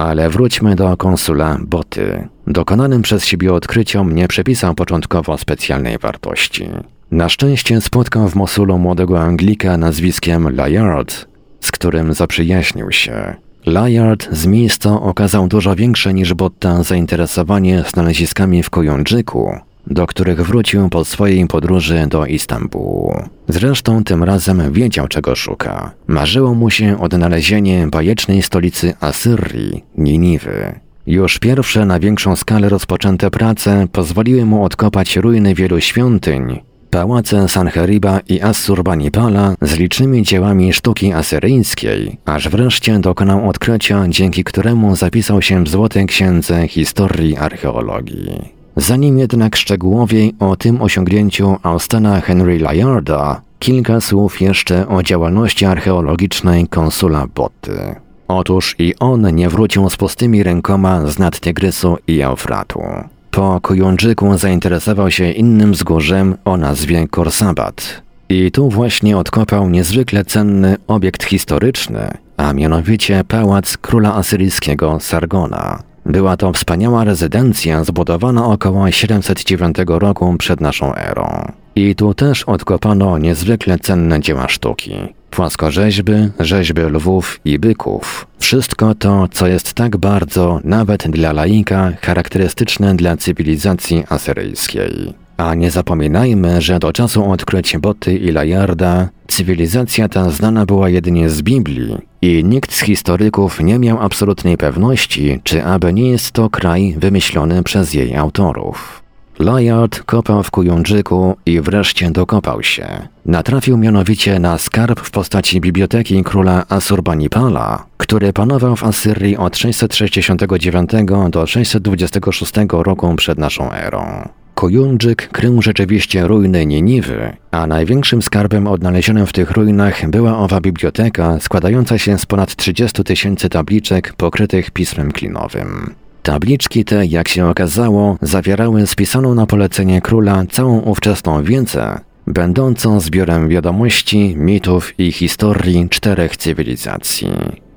Ale 0.00 0.30
wróćmy 0.30 0.76
do 0.76 0.96
konsula 0.96 1.58
Boty. 1.66 2.28
Dokonanym 2.46 3.02
przez 3.02 3.24
siebie 3.24 3.54
odkryciom 3.54 4.14
nie 4.14 4.28
przepisał 4.28 4.74
początkowo 4.74 5.38
specjalnej 5.38 5.98
wartości. 5.98 6.68
Na 7.10 7.28
szczęście 7.28 7.80
spotkał 7.80 8.28
w 8.28 8.34
Mosulu 8.34 8.78
młodego 8.78 9.20
Anglika 9.20 9.76
nazwiskiem 9.76 10.56
Layard, 10.56 11.26
z 11.60 11.70
którym 11.70 12.14
zaprzyjaźnił 12.14 12.92
się. 12.92 13.34
Layard 13.66 14.28
z 14.32 14.46
miejsca 14.46 15.00
okazał 15.00 15.48
dużo 15.48 15.76
większe 15.76 16.14
niż 16.14 16.34
Botta 16.34 16.82
zainteresowanie 16.82 17.84
znaleziskami 17.88 18.62
w 18.62 18.70
Kojundżyku, 18.70 19.58
do 19.86 20.06
których 20.06 20.46
wrócił 20.46 20.88
po 20.88 21.04
swojej 21.04 21.46
podróży 21.46 22.06
do 22.08 22.26
Istambułu. 22.26 23.14
Zresztą 23.48 24.04
tym 24.04 24.24
razem 24.24 24.72
wiedział, 24.72 25.08
czego 25.08 25.36
szuka. 25.36 25.90
Marzyło 26.06 26.54
mu 26.54 26.70
się 26.70 27.00
odnalezienie 27.00 27.86
bajecznej 27.86 28.42
stolicy 28.42 28.94
Asyrii, 29.00 29.84
Niniwy. 29.98 30.80
Już 31.06 31.38
pierwsze 31.38 31.86
na 31.86 32.00
większą 32.00 32.36
skalę 32.36 32.68
rozpoczęte 32.68 33.30
prace 33.30 33.86
pozwoliły 33.92 34.44
mu 34.44 34.64
odkopać 34.64 35.16
ruiny 35.16 35.54
wielu 35.54 35.80
świątyń, 35.80 36.60
pałace 36.90 37.48
Sanheriba 37.48 38.20
i 38.28 38.40
Assurbanipala 38.40 39.54
z 39.62 39.74
licznymi 39.74 40.22
dziełami 40.22 40.72
sztuki 40.72 41.12
asyryjskiej, 41.12 42.18
aż 42.24 42.48
wreszcie 42.48 42.98
dokonał 42.98 43.48
odkrycia, 43.48 44.04
dzięki 44.08 44.44
któremu 44.44 44.96
zapisał 44.96 45.42
się 45.42 45.64
w 45.64 45.68
Złotej 45.68 46.06
Księdze 46.06 46.68
Historii 46.68 47.36
Archeologii. 47.36 48.59
Zanim 48.76 49.18
jednak 49.18 49.56
szczegółowiej 49.56 50.34
o 50.38 50.56
tym 50.56 50.82
osiągnięciu 50.82 51.56
Austena 51.62 52.20
Henry 52.20 52.58
Layarda, 52.58 53.40
kilka 53.58 54.00
słów 54.00 54.40
jeszcze 54.40 54.88
o 54.88 55.02
działalności 55.02 55.64
archeologicznej 55.64 56.68
konsula 56.68 57.26
Boty. 57.34 57.94
Otóż 58.28 58.74
i 58.78 58.94
on 59.00 59.34
nie 59.34 59.48
wrócił 59.48 59.90
z 59.90 59.96
pustymi 59.96 60.42
rękoma 60.42 61.06
z 61.06 61.18
nad 61.18 61.40
Tygrysu 61.40 61.96
i 62.06 62.20
Eufratu. 62.20 62.82
Po 63.30 63.60
Kujundżyku 63.62 64.38
zainteresował 64.38 65.10
się 65.10 65.30
innym 65.30 65.72
wzgórzem 65.72 66.36
o 66.44 66.56
nazwie 66.56 67.08
Korsabat. 67.08 68.02
I 68.28 68.50
tu 68.50 68.68
właśnie 68.68 69.18
odkopał 69.18 69.68
niezwykle 69.68 70.24
cenny 70.24 70.76
obiekt 70.86 71.24
historyczny, 71.24 72.10
a 72.36 72.52
mianowicie 72.52 73.24
pałac 73.28 73.76
króla 73.76 74.14
asyryjskiego 74.14 75.00
Sargona. 75.00 75.89
Była 76.06 76.36
to 76.36 76.52
wspaniała 76.52 77.04
rezydencja 77.04 77.84
zbudowana 77.84 78.46
około 78.46 78.90
709 78.90 79.76
roku 79.86 80.34
przed 80.38 80.60
naszą 80.60 80.94
erą. 80.94 81.52
I 81.76 81.94
tu 81.94 82.14
też 82.14 82.44
odkopano 82.44 83.18
niezwykle 83.18 83.78
cenne 83.78 84.20
dzieła 84.20 84.48
sztuki. 84.48 84.92
Płaskorzeźby, 85.30 86.12
rzeźby 86.40 86.82
lwów 86.82 87.40
i 87.44 87.58
byków. 87.58 88.26
Wszystko 88.38 88.94
to, 88.94 89.28
co 89.28 89.46
jest 89.46 89.72
tak 89.72 89.96
bardzo, 89.96 90.60
nawet 90.64 91.10
dla 91.10 91.32
laika, 91.32 91.92
charakterystyczne 92.02 92.94
dla 92.94 93.16
cywilizacji 93.16 94.04
asyryjskiej. 94.08 95.14
A 95.40 95.54
nie 95.54 95.70
zapominajmy, 95.70 96.60
że 96.62 96.78
do 96.78 96.92
czasu 96.92 97.30
odkryć 97.30 97.78
Boty 97.78 98.16
i 98.16 98.32
Lajarda 98.32 99.08
cywilizacja 99.28 100.08
ta 100.08 100.30
znana 100.30 100.66
była 100.66 100.88
jedynie 100.88 101.30
z 101.30 101.42
Biblii 101.42 101.98
i 102.22 102.44
nikt 102.44 102.74
z 102.74 102.80
historyków 102.80 103.60
nie 103.60 103.78
miał 103.78 104.00
absolutnej 104.00 104.56
pewności, 104.56 105.40
czy 105.44 105.64
aby 105.64 105.92
nie 105.92 106.10
jest 106.10 106.32
to 106.32 106.50
kraj 106.50 106.94
wymyślony 106.98 107.62
przez 107.62 107.94
jej 107.94 108.16
autorów. 108.16 109.02
Layard 109.38 110.02
kopał 110.02 110.42
w 110.42 110.50
Kujundżyku 110.50 111.36
i 111.46 111.60
wreszcie 111.60 112.10
dokopał 112.10 112.62
się. 112.62 113.08
Natrafił 113.26 113.76
mianowicie 113.76 114.38
na 114.38 114.58
skarb 114.58 115.00
w 115.00 115.10
postaci 115.10 115.60
biblioteki 115.60 116.24
króla 116.24 116.64
Asurbanipala, 116.68 117.86
który 117.96 118.32
panował 118.32 118.76
w 118.76 118.84
Asyrii 118.84 119.36
od 119.36 119.56
669 119.56 120.90
do 121.30 121.46
626 121.46 122.52
roku 122.70 123.14
przed 123.16 123.38
naszą 123.38 123.72
erą. 123.72 124.28
Kujundżyk 124.60 125.28
krył 125.28 125.62
rzeczywiście 125.62 126.26
ruiny 126.26 126.66
Niniwy, 126.66 127.36
a 127.50 127.66
największym 127.66 128.22
skarbem 128.22 128.66
odnalezionym 128.66 129.26
w 129.26 129.32
tych 129.32 129.50
ruinach 129.50 130.10
była 130.10 130.38
owa 130.38 130.60
biblioteka 130.60 131.40
składająca 131.40 131.98
się 131.98 132.18
z 132.18 132.26
ponad 132.26 132.56
30 132.56 133.04
tysięcy 133.04 133.48
tabliczek 133.48 134.12
pokrytych 134.12 134.70
pismem 134.70 135.12
klinowym. 135.12 135.94
Tabliczki 136.22 136.84
te, 136.84 137.06
jak 137.06 137.28
się 137.28 137.46
okazało, 137.46 138.16
zawierały 138.22 138.86
spisaną 138.86 139.34
na 139.34 139.46
polecenie 139.46 140.00
króla 140.00 140.44
całą 140.50 140.80
ówczesną 140.80 141.42
wiedzę, 141.42 142.00
będącą 142.26 143.00
zbiorem 143.00 143.48
wiadomości, 143.48 144.34
mitów 144.36 144.94
i 144.98 145.12
historii 145.12 145.88
czterech 145.88 146.36
cywilizacji. 146.36 147.28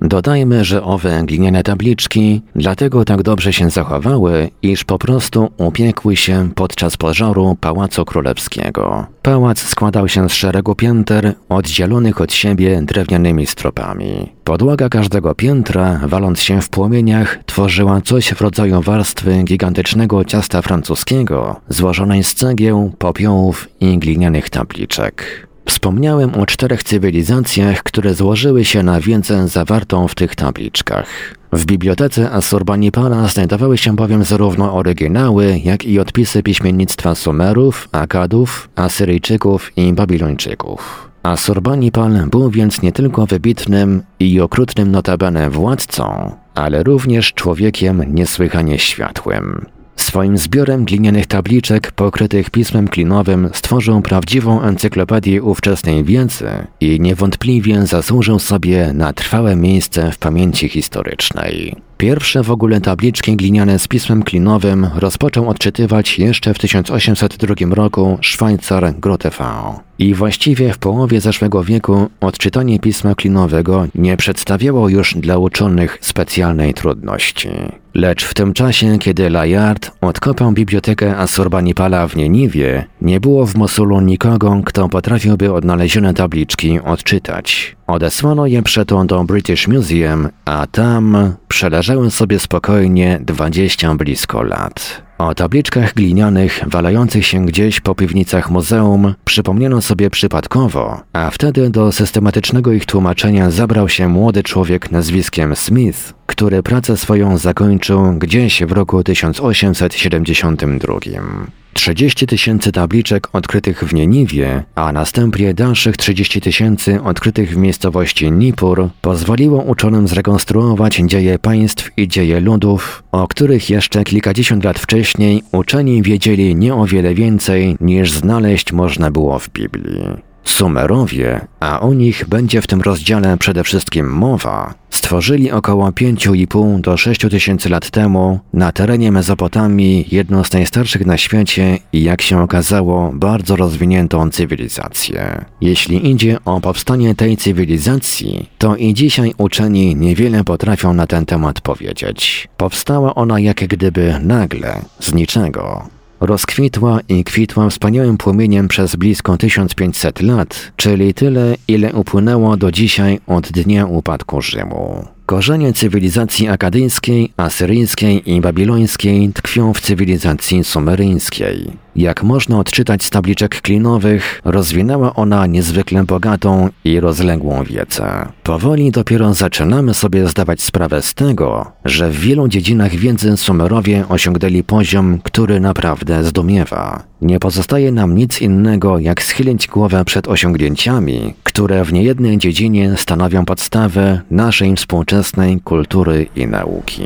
Dodajmy, 0.03 0.65
że 0.65 0.83
owe 0.83 1.23
gliniane 1.25 1.63
tabliczki 1.63 2.41
dlatego 2.55 3.05
tak 3.05 3.23
dobrze 3.23 3.53
się 3.53 3.69
zachowały, 3.69 4.49
iż 4.61 4.83
po 4.83 4.97
prostu 4.97 5.49
upiekły 5.57 6.15
się 6.15 6.49
podczas 6.55 6.97
pożaru 6.97 7.57
Pałacu 7.61 8.05
Królewskiego. 8.05 9.05
Pałac 9.21 9.59
składał 9.59 10.07
się 10.07 10.29
z 10.29 10.33
szeregu 10.33 10.75
pięter 10.75 11.33
oddzielonych 11.49 12.21
od 12.21 12.33
siebie 12.33 12.81
drewnianymi 12.81 13.45
stropami. 13.45 14.29
Podłoga 14.43 14.89
każdego 14.89 15.35
piętra, 15.35 15.99
waląc 16.07 16.41
się 16.41 16.61
w 16.61 16.69
płomieniach, 16.69 17.39
tworzyła 17.45 18.01
coś 18.01 18.33
w 18.33 18.41
rodzaju 18.41 18.81
warstwy 18.81 19.43
gigantycznego 19.43 20.25
ciasta 20.25 20.61
francuskiego, 20.61 21.55
złożonej 21.69 22.23
z 22.23 22.33
cegieł, 22.33 22.91
popiołów 22.99 23.69
i 23.79 23.97
glinianych 23.97 24.49
tabliczek. 24.49 25.47
Wspomniałem 25.73 26.35
o 26.35 26.45
czterech 26.45 26.83
cywilizacjach, 26.83 27.83
które 27.83 28.13
złożyły 28.13 28.65
się 28.65 28.83
na 28.83 29.01
wiedzę 29.01 29.47
zawartą 29.47 30.07
w 30.07 30.15
tych 30.15 30.35
tabliczkach. 30.35 31.35
W 31.53 31.65
bibliotece 31.65 32.31
Asurbanipala 32.31 33.27
znajdowały 33.27 33.77
się 33.77 33.95
bowiem 33.95 34.23
zarówno 34.23 34.75
oryginały, 34.75 35.59
jak 35.63 35.85
i 35.85 35.99
odpisy 35.99 36.43
piśmiennictwa 36.43 37.15
Sumerów, 37.15 37.89
Akadów, 37.91 38.69
Asyryjczyków 38.75 39.71
i 39.77 39.93
Babilończyków. 39.93 41.09
Asurbanipal 41.23 42.27
był 42.31 42.49
więc 42.49 42.81
nie 42.81 42.91
tylko 42.91 43.25
wybitnym 43.25 44.03
i 44.19 44.39
okrutnym 44.41 44.91
notabene 44.91 45.49
władcą, 45.49 46.35
ale 46.55 46.83
również 46.83 47.33
człowiekiem 47.33 48.03
niesłychanie 48.15 48.79
światłym. 48.79 49.65
Swoim 49.95 50.37
zbiorem 50.37 50.85
glinianych 50.85 51.25
tabliczek 51.25 51.91
pokrytych 51.91 52.49
pismem 52.49 52.87
klinowym 52.87 53.49
stworzył 53.53 54.01
prawdziwą 54.01 54.61
encyklopedię 54.61 55.43
ówczesnej 55.43 56.03
wiedzy 56.03 56.49
i 56.79 56.99
niewątpliwie 56.99 57.85
zasłużył 57.85 58.39
sobie 58.39 58.93
na 58.93 59.13
trwałe 59.13 59.55
miejsce 59.55 60.11
w 60.11 60.17
pamięci 60.17 60.69
historycznej. 60.69 61.75
Pierwsze 61.97 62.43
w 62.43 62.51
ogóle 62.51 62.81
tabliczki 62.81 63.35
gliniane 63.35 63.79
z 63.79 63.87
pismem 63.87 64.23
klinowym 64.23 64.87
rozpoczął 64.95 65.49
odczytywać 65.49 66.19
jeszcze 66.19 66.53
w 66.53 66.59
1802 66.59 67.75
roku 67.75 68.17
Szwajcar 68.21 68.93
Grotefau. 68.99 69.79
I 69.99 70.13
właściwie 70.13 70.73
w 70.73 70.77
połowie 70.77 71.21
zeszłego 71.21 71.63
wieku 71.63 72.09
odczytanie 72.21 72.79
pisma 72.79 73.15
klinowego 73.15 73.87
nie 73.95 74.17
przedstawiało 74.17 74.89
już 74.89 75.15
dla 75.15 75.37
uczonych 75.37 75.97
specjalnej 76.01 76.73
trudności. 76.73 77.49
Lecz 77.93 78.25
w 78.25 78.33
tym 78.33 78.53
czasie, 78.53 78.97
kiedy 78.99 79.29
Layard 79.29 79.91
odkopał 80.01 80.51
bibliotekę 80.51 81.17
Asurbanipala 81.17 82.07
w 82.07 82.15
Nieniwie, 82.15 82.85
nie 83.01 83.19
było 83.19 83.45
w 83.45 83.55
Mosulu 83.55 84.01
nikogo, 84.01 84.61
kto 84.65 84.89
potrafiłby 84.89 85.53
odnalezione 85.53 86.13
tabliczki 86.13 86.79
odczytać. 86.79 87.75
Odesłano 87.87 88.45
je 88.45 88.63
przeto 88.63 89.05
do 89.05 89.23
British 89.23 89.67
Museum, 89.67 90.29
a 90.45 90.67
tam 90.67 91.33
przeleżały 91.47 92.11
sobie 92.11 92.39
spokojnie 92.39 93.19
dwadzieścia 93.21 93.95
blisko 93.95 94.43
lat. 94.43 95.01
O 95.17 95.35
tabliczkach 95.35 95.93
glinianych 95.93 96.63
walających 96.67 97.25
się 97.25 97.45
gdzieś 97.45 97.79
po 97.79 97.95
piwnicach 97.95 98.51
muzeum 98.51 99.13
przypomniano 99.25 99.81
sobie 99.81 100.09
przypadkowo, 100.09 101.01
a 101.13 101.29
wtedy 101.29 101.69
do 101.69 101.91
systematycznego 101.91 102.71
ich 102.71 102.85
tłumaczenia 102.85 103.51
zabrał 103.51 103.89
się 103.89 104.07
młody 104.07 104.43
człowiek 104.43 104.91
nazwiskiem 104.91 105.55
Smith, 105.55 106.13
który 106.25 106.63
pracę 106.63 106.97
swoją 106.97 107.37
zakończył 107.37 108.13
gdzieś 108.13 108.63
w 108.63 108.71
roku 108.71 109.03
1872. 109.03 111.62
30 111.73 112.27
tysięcy 112.27 112.71
tabliczek 112.71 113.27
odkrytych 113.33 113.83
w 113.83 113.93
Nieniwie, 113.93 114.63
a 114.75 114.91
następnie 114.91 115.53
dalszych 115.53 115.97
30 115.97 116.41
tysięcy 116.41 117.01
odkrytych 117.01 117.53
w 117.53 117.57
miejscowości 117.57 118.31
Nippur 118.31 118.89
pozwoliło 119.01 119.61
uczonym 119.61 120.07
zrekonstruować 120.07 121.01
dzieje 121.05 121.39
państw 121.39 121.91
i 121.97 122.07
dzieje 122.07 122.39
ludów, 122.39 123.03
o 123.11 123.27
których 123.27 123.69
jeszcze 123.69 124.03
kilkadziesiąt 124.03 124.63
lat 124.63 124.79
wcześniej 124.79 125.43
uczeni 125.51 126.01
wiedzieli 126.01 126.55
nie 126.55 126.75
o 126.75 126.85
wiele 126.85 127.13
więcej 127.13 127.77
niż 127.81 128.11
znaleźć 128.11 128.73
można 128.73 129.11
było 129.11 129.39
w 129.39 129.49
Biblii. 129.49 130.32
Sumerowie, 130.43 131.47
a 131.59 131.79
o 131.79 131.93
nich 131.93 132.25
będzie 132.27 132.61
w 132.61 132.67
tym 132.67 132.81
rozdziale 132.81 133.37
przede 133.37 133.63
wszystkim 133.63 134.09
mowa, 134.09 134.73
stworzyli 134.89 135.51
około 135.51 135.89
5,5 135.89 136.81
do 136.81 136.97
6 136.97 137.21
tysięcy 137.21 137.69
lat 137.69 137.89
temu 137.89 138.39
na 138.53 138.71
terenie 138.71 139.11
Mezopotamii 139.11 140.05
jedną 140.11 140.43
z 140.43 140.53
najstarszych 140.53 141.05
na 141.05 141.17
świecie 141.17 141.77
i 141.93 142.03
jak 142.03 142.21
się 142.21 142.41
okazało 142.41 143.11
bardzo 143.13 143.55
rozwiniętą 143.55 144.29
cywilizację. 144.29 145.45
Jeśli 145.61 146.11
idzie 146.11 146.37
o 146.45 146.61
powstanie 146.61 147.15
tej 147.15 147.37
cywilizacji, 147.37 148.49
to 148.57 148.75
i 148.75 148.93
dzisiaj 148.93 149.33
uczeni 149.37 149.95
niewiele 149.95 150.43
potrafią 150.43 150.93
na 150.93 151.07
ten 151.07 151.25
temat 151.25 151.61
powiedzieć. 151.61 152.47
Powstała 152.57 153.15
ona 153.15 153.39
jak 153.39 153.57
gdyby 153.67 154.19
nagle, 154.21 154.81
z 154.99 155.13
niczego. 155.13 155.92
Rozkwitła 156.25 156.99
i 157.09 157.23
kwitła 157.23 157.69
wspaniałym 157.69 158.17
płomieniem 158.17 158.67
przez 158.67 158.95
blisko 158.95 159.37
1500 159.37 160.21
lat, 160.21 160.71
czyli 160.75 161.13
tyle, 161.13 161.55
ile 161.67 161.93
upłynęło 161.93 162.57
do 162.57 162.71
dzisiaj 162.71 163.19
od 163.27 163.51
dnia 163.51 163.85
upadku 163.85 164.41
Rzymu. 164.41 165.07
Korzenie 165.25 165.73
cywilizacji 165.73 166.47
akadyjskiej, 166.47 167.33
asyryjskiej 167.37 168.31
i 168.31 168.41
babilońskiej 168.41 169.29
tkwią 169.33 169.73
w 169.73 169.81
cywilizacji 169.81 170.63
sumeryjskiej. 170.63 171.71
Jak 171.95 172.23
można 172.23 172.59
odczytać 172.59 173.03
z 173.03 173.09
tabliczek 173.09 173.61
klinowych, 173.61 174.41
rozwinęła 174.45 175.13
ona 175.15 175.47
niezwykle 175.47 176.03
bogatą 176.03 176.69
i 176.83 176.99
rozległą 176.99 177.63
wiedzę. 177.63 178.27
Powoli 178.43 178.91
dopiero 178.91 179.33
zaczynamy 179.33 179.93
sobie 179.93 180.27
zdawać 180.27 180.61
sprawę 180.61 181.01
z 181.01 181.13
tego, 181.13 181.71
że 181.85 182.09
w 182.09 182.19
wielu 182.19 182.47
dziedzinach 182.47 182.95
wiedzy 182.95 183.37
Sumerowie 183.37 184.05
osiągnęli 184.09 184.63
poziom, 184.63 185.19
który 185.23 185.59
naprawdę 185.59 186.23
zdumiewa. 186.23 187.03
Nie 187.21 187.39
pozostaje 187.39 187.91
nam 187.91 188.15
nic 188.15 188.41
innego, 188.41 188.99
jak 188.99 189.23
schylić 189.23 189.67
głowę 189.67 190.05
przed 190.05 190.27
osiągnięciami, 190.27 191.33
które 191.43 191.85
w 191.85 191.93
niejednej 191.93 192.37
dziedzinie 192.37 192.93
stanowią 192.97 193.45
podstawę 193.45 194.21
naszej 194.31 194.77
współczesnej 195.13 195.61
kultury 195.61 196.27
i 196.35 196.47
nauki. 196.47 197.03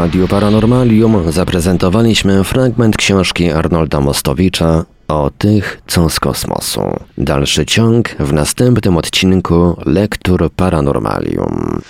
Radiu 0.00 0.28
Paranormalium 0.28 1.32
zaprezentowaliśmy 1.32 2.44
fragment 2.44 2.96
książki 2.96 3.50
Arnolda 3.50 4.00
Mostowicza 4.00 4.84
o 5.08 5.30
tych, 5.38 5.82
co 5.86 6.08
z 6.08 6.20
kosmosu. 6.20 6.80
Dalszy 7.18 7.66
ciąg 7.66 8.08
w 8.08 8.32
następnym 8.32 8.96
odcinku 8.96 9.76
Lektur 9.86 10.50
Paranormalium. 10.56 11.80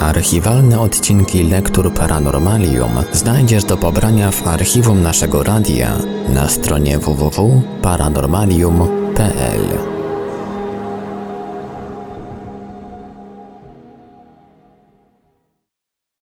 Archiwalne 0.00 0.80
odcinki 0.80 1.42
Lektur 1.42 1.94
Paranormalium 1.94 2.90
znajdziesz 3.12 3.64
do 3.64 3.76
pobrania 3.76 4.30
w 4.30 4.48
archiwum 4.48 5.02
naszego 5.02 5.42
radia 5.42 5.92
na 6.28 6.48
stronie 6.48 6.98
www.paranormalium.pl. 6.98 9.93